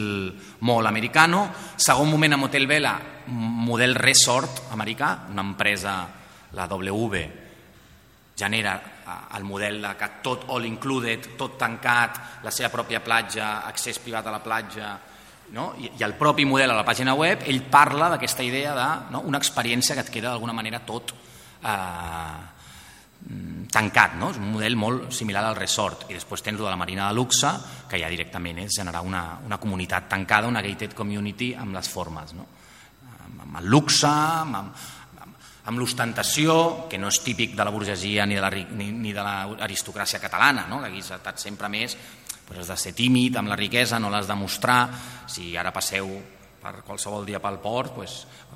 [0.67, 1.47] molt americano,
[1.78, 2.97] segon moment amb Hotel Vela,
[3.32, 5.95] model resort americà, una empresa,
[6.55, 7.23] la W,
[8.36, 13.65] genera eh, el model de que tot all included, tot tancat, la seva pròpia platja,
[13.65, 14.93] accés privat a la platja,
[15.54, 15.74] no?
[15.78, 19.22] I, i el propi model a la pàgina web ell parla d'aquesta idea de no?
[19.28, 21.14] una experiència que et queda d'alguna manera tot
[21.62, 22.43] eh,
[23.72, 24.30] tancat, no?
[24.32, 27.50] és un model molt similar al resort i després tens de la marina de luxe
[27.89, 32.36] que ja directament és generar una, una comunitat tancada, una gated community amb les formes
[32.38, 32.46] no?
[33.46, 34.93] amb el luxe amb, amb,
[35.66, 40.84] amb l'ostentació que no és típic de la burgesia ni de l'aristocràcia la, catalana no?
[40.84, 41.98] que aquí s'ha estat sempre més
[42.46, 44.80] pues has de ser tímid amb la riquesa, no l'has de mostrar.
[45.28, 46.10] Si ara passeu
[46.62, 48.16] per qualsevol dia pel port, pues,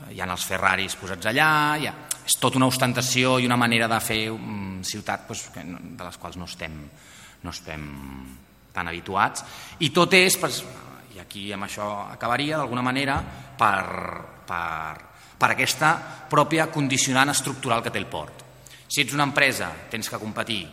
[0.10, 1.94] hi ha els Ferraris posats allà, ha...
[2.26, 6.18] és tota una ostentació i una manera de fer um, ciutat pues, que, de les
[6.18, 6.78] quals no estem,
[7.44, 7.86] no estem
[8.74, 9.46] tan habituats.
[9.86, 10.64] I tot és, pues,
[11.14, 13.20] i aquí amb això acabaria d'alguna manera,
[13.58, 13.86] per,
[14.48, 14.98] per,
[15.38, 15.94] per aquesta
[16.30, 18.46] pròpia condicionant estructural que té el port.
[18.90, 20.64] Si ets una empresa, tens que competir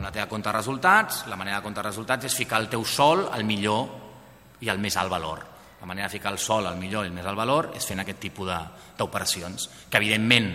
[0.00, 2.84] la teva compte de resultats, la manera de compte de resultats és ficar el teu
[2.84, 5.42] sol al millor i al més alt valor.
[5.80, 8.00] La manera de ficar el sol al millor i el més alt valor és fent
[8.00, 8.48] aquest tipus
[8.96, 10.50] d'operacions, que evidentment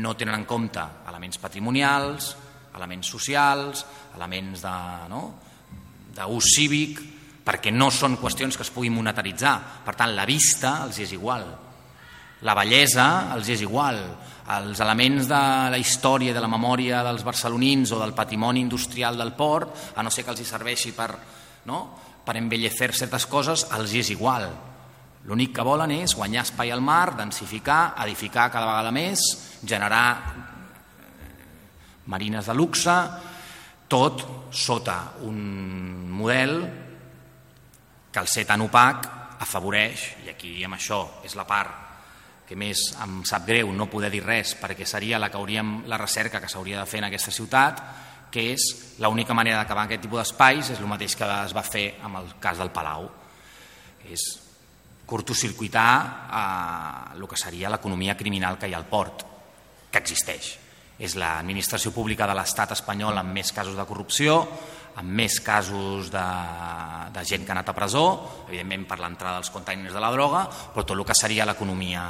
[0.00, 2.34] no tenen en compte elements patrimonials,
[2.74, 3.84] elements socials,
[4.16, 5.22] elements d'ús no?
[6.42, 7.00] cívic,
[7.44, 9.54] perquè no són qüestions que es puguin monetaritzar.
[9.84, 11.46] Per tant, la vista els és igual,
[12.44, 13.98] la bellesa els és igual,
[14.52, 15.40] els elements de
[15.72, 20.02] la història i de la memòria dels barcelonins o del patrimoni industrial del port, a
[20.04, 21.08] no ser que els hi serveixi per,
[21.70, 21.78] no?
[22.24, 24.48] per embellecer certes coses, els és igual.
[25.24, 29.22] L'únic que volen és guanyar espai al mar, densificar, edificar cada vegada més,
[29.64, 30.08] generar
[32.12, 32.96] marines de luxe,
[33.88, 35.38] tot sota un
[36.12, 36.58] model
[38.12, 39.08] que al ser tan opac
[39.40, 41.83] afavoreix, i aquí amb això és la part
[42.48, 45.98] que més em sap greu no poder dir res perquè seria la que hauríem la
[46.00, 47.82] recerca que s'hauria de fer en aquesta ciutat
[48.30, 48.64] que és
[49.00, 52.32] l'única manera d'acabar aquest tipus d'espais és el mateix que es va fer amb el
[52.42, 53.08] cas del Palau
[54.10, 54.44] és
[55.06, 55.92] curtocircuitar
[56.32, 59.24] eh, el que seria l'economia criminal que hi ha al port
[59.90, 60.54] que existeix.
[60.98, 64.40] És l'administració pública de l'estat espanyol amb més casos de corrupció
[65.00, 66.24] amb més casos de,
[67.14, 68.06] de gent que ha anat a presó,
[68.46, 72.04] evidentment per l'entrada dels containers de la droga, però tot el que seria l'economia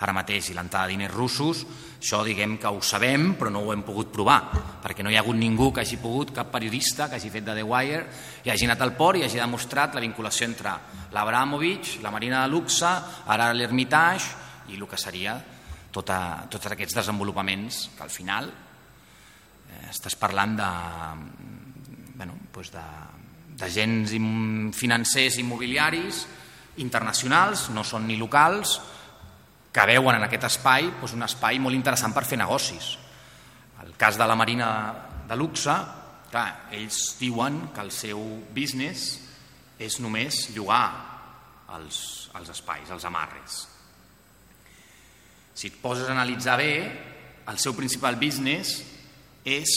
[0.00, 1.64] ara mateix i l'entrada de diners russos,
[1.98, 4.38] això diguem que ho sabem però no ho hem pogut provar,
[4.80, 7.58] perquè no hi ha hagut ningú que hagi pogut, cap periodista que hagi fet de
[7.58, 8.06] The Wire
[8.46, 10.76] i hagi anat al port i hagi demostrat la vinculació entre
[11.12, 12.88] l'Abramovich, la Marina de Luxe,
[13.26, 15.36] ara l'Hermitage i el que seria
[15.92, 20.70] tota, tots aquests desenvolupaments que al final eh, estàs parlant de,
[22.20, 22.74] bueno, doncs
[23.56, 24.12] d'agents
[24.76, 26.26] financers immobiliaris
[26.84, 28.74] internacionals, no són ni locals,
[29.72, 32.90] que veuen en aquest espai doncs un espai molt interessant per fer negocis.
[33.80, 34.68] El cas de la Marina
[35.30, 35.72] de luxe,
[36.28, 38.20] clar, ells diuen que el seu
[38.52, 39.14] business
[39.80, 40.84] és només llogar
[41.78, 43.62] els, els espais, els amarres.
[45.56, 46.74] Si et poses a analitzar bé,
[47.48, 48.82] el seu principal business
[49.48, 49.72] és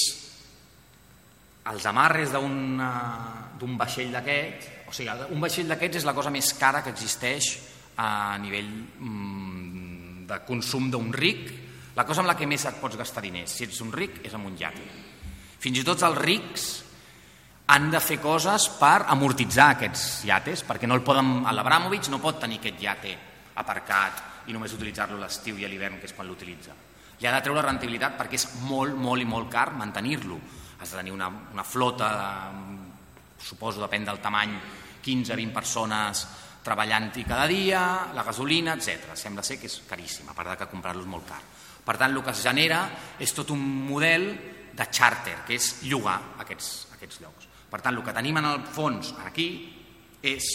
[1.71, 6.83] els amarres d'un vaixell d'aquest, o sigui, un vaixell d'aquests és la cosa més cara
[6.83, 7.53] que existeix
[8.03, 11.51] a nivell mm, de consum d'un ric,
[11.95, 14.33] la cosa amb la que més et pots gastar diners, si ets un ric, és
[14.33, 14.87] amb un iate.
[15.63, 16.65] Fins i tot els rics
[17.71, 22.41] han de fer coses per amortitzar aquests iates, perquè no el poden, l'Abramovich no pot
[22.41, 23.13] tenir aquest iate
[23.61, 26.75] aparcat i només utilitzar-lo l'estiu i a l'hivern, que és quan l'utilitza.
[27.21, 30.41] Li ha de treure rendibilitat perquè és molt, molt i molt car mantenir-lo.
[30.83, 34.57] Has de tenir una, una flota, de, suposo, depèn del tamany,
[35.03, 36.25] 15-20 persones
[36.63, 37.81] treballant-hi cada dia,
[38.15, 39.13] la gasolina, etc.
[39.19, 41.41] Sembla ser que és caríssim, a part de que comprar-lo és molt car.
[41.83, 42.85] Per tant, el que es genera
[43.19, 44.29] és tot un model
[44.73, 47.49] de charter, que és llogar aquests, aquests llocs.
[47.69, 49.47] Per tant, el que tenim en el fons aquí
[50.23, 50.47] és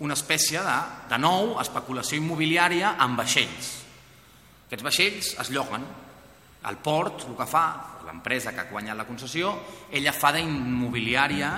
[0.00, 0.76] una espècie de,
[1.10, 3.74] de nou especulació immobiliària amb vaixells.
[4.68, 5.84] Aquests vaixells es lloguen.
[6.68, 7.64] El port, el que fa,
[8.04, 9.52] l'empresa que ha guanyat la concessió,
[9.90, 11.50] ella fa d'immobiliària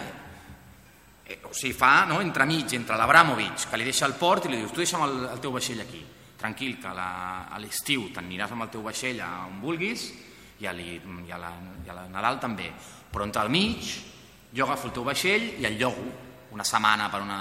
[1.24, 4.60] eh, o sigui, fa no, entremig entre l'Abramovich, que li deixa el port i li
[4.60, 6.02] dius, tu deixa'm el, el teu vaixell aquí,
[6.38, 10.06] tranquil, que la, a l'estiu t'aniràs amb el teu vaixell a on vulguis
[10.62, 12.70] i a, li, i, a la, i a la Nadal també,
[13.10, 13.94] però entre el mig
[14.54, 16.04] jo agafo el teu vaixell i el llogo.
[16.52, 17.38] Una setmana per una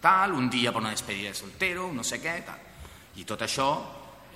[0.00, 2.60] tal, un dia per una despedida de soltero, no sé què, tal.
[3.20, 3.68] I tot això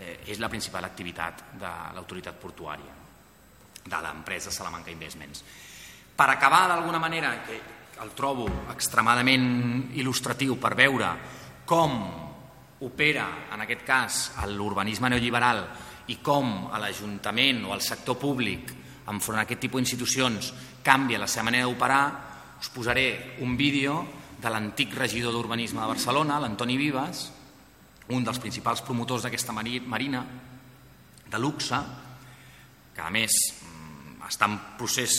[0.02, 2.96] eh, és la principal activitat de l'autoritat portuària,
[3.82, 5.44] de l'empresa Salamanca Investments.
[6.16, 7.60] Per acabar d'alguna manera, que
[8.02, 11.12] el trobo extremadament il·lustratiu per veure
[11.64, 11.94] com
[12.82, 15.62] opera, en aquest cas, l'urbanisme neoliberal
[16.10, 18.72] i com l'Ajuntament o al sector públic
[19.12, 20.50] enfront a aquest tipus d'institucions
[20.82, 22.02] canvia la seva manera d'operar,
[22.58, 24.02] us posaré un vídeo
[24.42, 27.28] de l'antic regidor d'Urbanisme de Barcelona, l'Antoni Vives,
[28.12, 30.22] un dels principals promotors d'aquesta marina
[31.32, 31.78] de luxe,
[32.92, 35.14] que a més mm, està en procés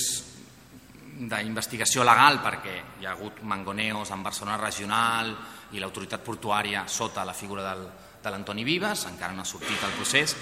[1.14, 5.34] d'investigació legal perquè hi ha hagut mangoneos en Barcelona regional
[5.74, 7.86] i l'autoritat portuària sota la figura del,
[8.24, 10.36] de l'Antoni Vives, encara no ha sortit el procés,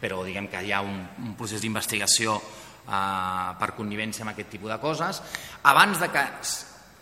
[0.00, 4.72] però diguem que hi ha un, un procés d'investigació eh, per connivència amb aquest tipus
[4.72, 5.22] de coses.
[5.64, 6.24] Abans de que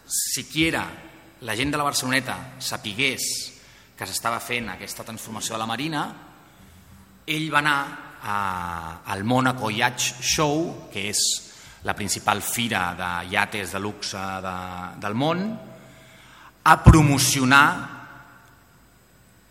[0.07, 0.87] siquiera
[1.43, 3.56] la gent de la Barceloneta sapigués
[3.97, 6.03] que s'estava fent aquesta transformació de la Marina,
[7.26, 7.78] ell va anar
[8.22, 8.36] a,
[9.09, 11.22] al Monaco Yacht Show, que és
[11.86, 14.57] la principal fira de iates de luxe de,
[15.01, 15.42] del món,
[16.66, 17.68] a promocionar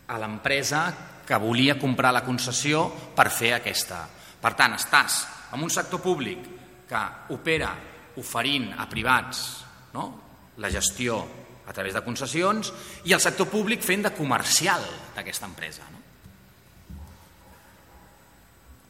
[0.05, 0.81] a l'empresa
[1.25, 2.85] que volia comprar la concessió
[3.15, 4.03] per fer aquesta.
[4.41, 5.23] Per tant, estàs
[5.55, 6.51] en un sector públic
[6.85, 7.01] que
[7.33, 7.71] opera
[8.21, 9.41] oferint a privats
[9.95, 10.05] no?
[10.61, 11.17] la gestió
[11.65, 12.71] a través de concessions
[13.05, 14.83] i el sector públic fent de comercial
[15.15, 15.87] d'aquesta empresa.
[15.91, 16.03] No?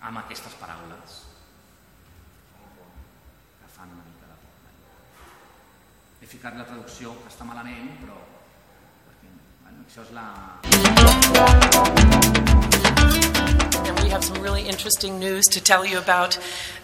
[0.05, 1.25] Amb aquestes paraules.
[6.25, 8.15] he ficat la traducció que està malament, però
[9.61, 10.23] bueno, això és la...
[13.85, 16.39] And we have some really interesting news to tell you about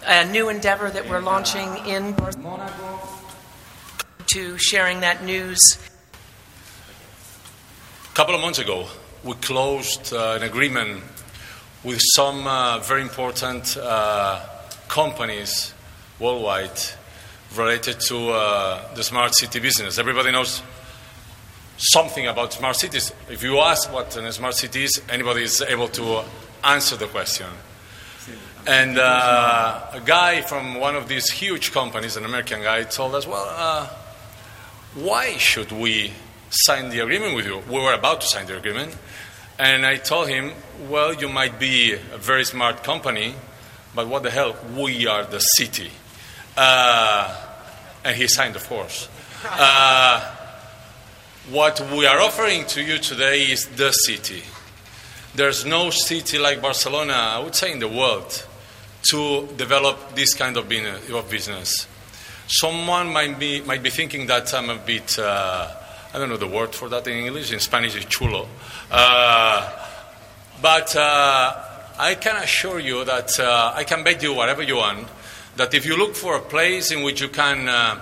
[0.05, 2.13] a new endeavor that we're launching in
[2.43, 3.20] Monaco.
[4.33, 5.77] To sharing that news.
[8.09, 8.87] A couple of months ago,
[9.25, 11.03] we closed uh, an agreement
[11.83, 14.39] with some uh, very important uh,
[14.87, 15.73] companies
[16.19, 16.79] worldwide
[17.55, 19.97] related to uh, the smart city business.
[19.97, 20.61] Everybody knows
[21.77, 23.11] something about smart cities.
[23.29, 26.23] If you ask what a smart city is, anybody is able to
[26.63, 27.47] answer the question.
[28.65, 33.25] And uh, a guy from one of these huge companies, an American guy, told us,
[33.25, 33.89] Well, uh,
[34.95, 36.11] why should we
[36.49, 37.59] sign the agreement with you?
[37.69, 38.95] We were about to sign the agreement.
[39.59, 40.51] And I told him,
[40.89, 43.35] Well, you might be a very smart company,
[43.95, 44.55] but what the hell?
[44.75, 45.91] We are the city.
[46.57, 47.47] Uh,
[48.03, 49.07] And he signed, of course.
[49.45, 50.35] Uh,
[51.51, 54.43] what we are offering to you today is the city.
[55.35, 58.47] There's no city like Barcelona, I would say, in the world
[59.11, 61.87] to develop this kind of business.
[62.53, 65.71] Someone might be, might be thinking that I'm a bit, uh,
[66.13, 68.45] I don't know the word for that in English, in Spanish it's chulo.
[68.91, 69.87] Uh,
[70.61, 71.63] but uh,
[71.97, 75.07] I can assure you that uh, I can bet you whatever you want
[75.55, 78.01] that if you look for a place in which you can uh,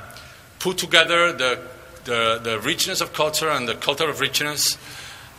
[0.58, 1.60] put together the,
[2.06, 4.80] the, the richness of culture and the culture of richness,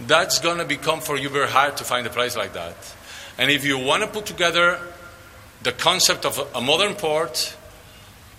[0.06, 2.76] that's going to become for you very hard to find a place like that.
[3.38, 4.78] And if you want to put together
[5.64, 7.56] the concept of a modern port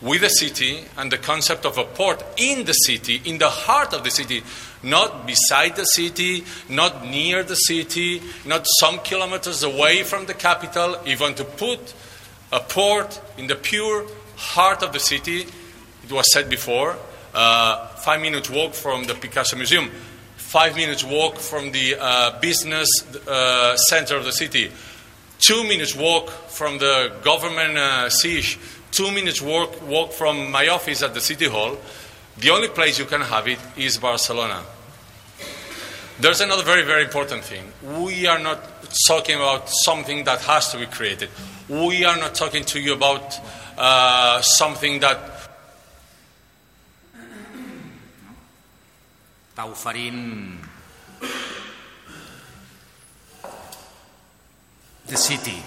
[0.02, 3.94] with a city and the concept of a port in the city, in the heart
[3.94, 4.44] of the city,
[4.84, 10.98] not beside the city, not near the city, not some kilometers away from the capital.
[11.20, 11.94] Want to put
[12.52, 15.46] a port in the pure heart of the city,
[16.04, 16.98] it was said before,
[17.34, 19.90] uh, five minutes walk from the Picasso Museum,
[20.36, 22.90] five minutes walk from the uh, business
[23.28, 24.72] uh, center of the city,
[25.38, 28.58] two minutes walk from the government uh, siege,
[28.92, 31.78] two minutes walk, walk from my office at the city hall.
[32.38, 34.64] The only place you can have it is Barcelona.
[36.20, 37.64] There's another very, very important thing.
[38.04, 38.60] We are not
[39.08, 41.30] talking about something that has to be created.
[41.68, 43.40] We are not talking to you about
[43.78, 45.32] uh, something that
[49.62, 50.60] està oferint
[55.08, 55.62] The City,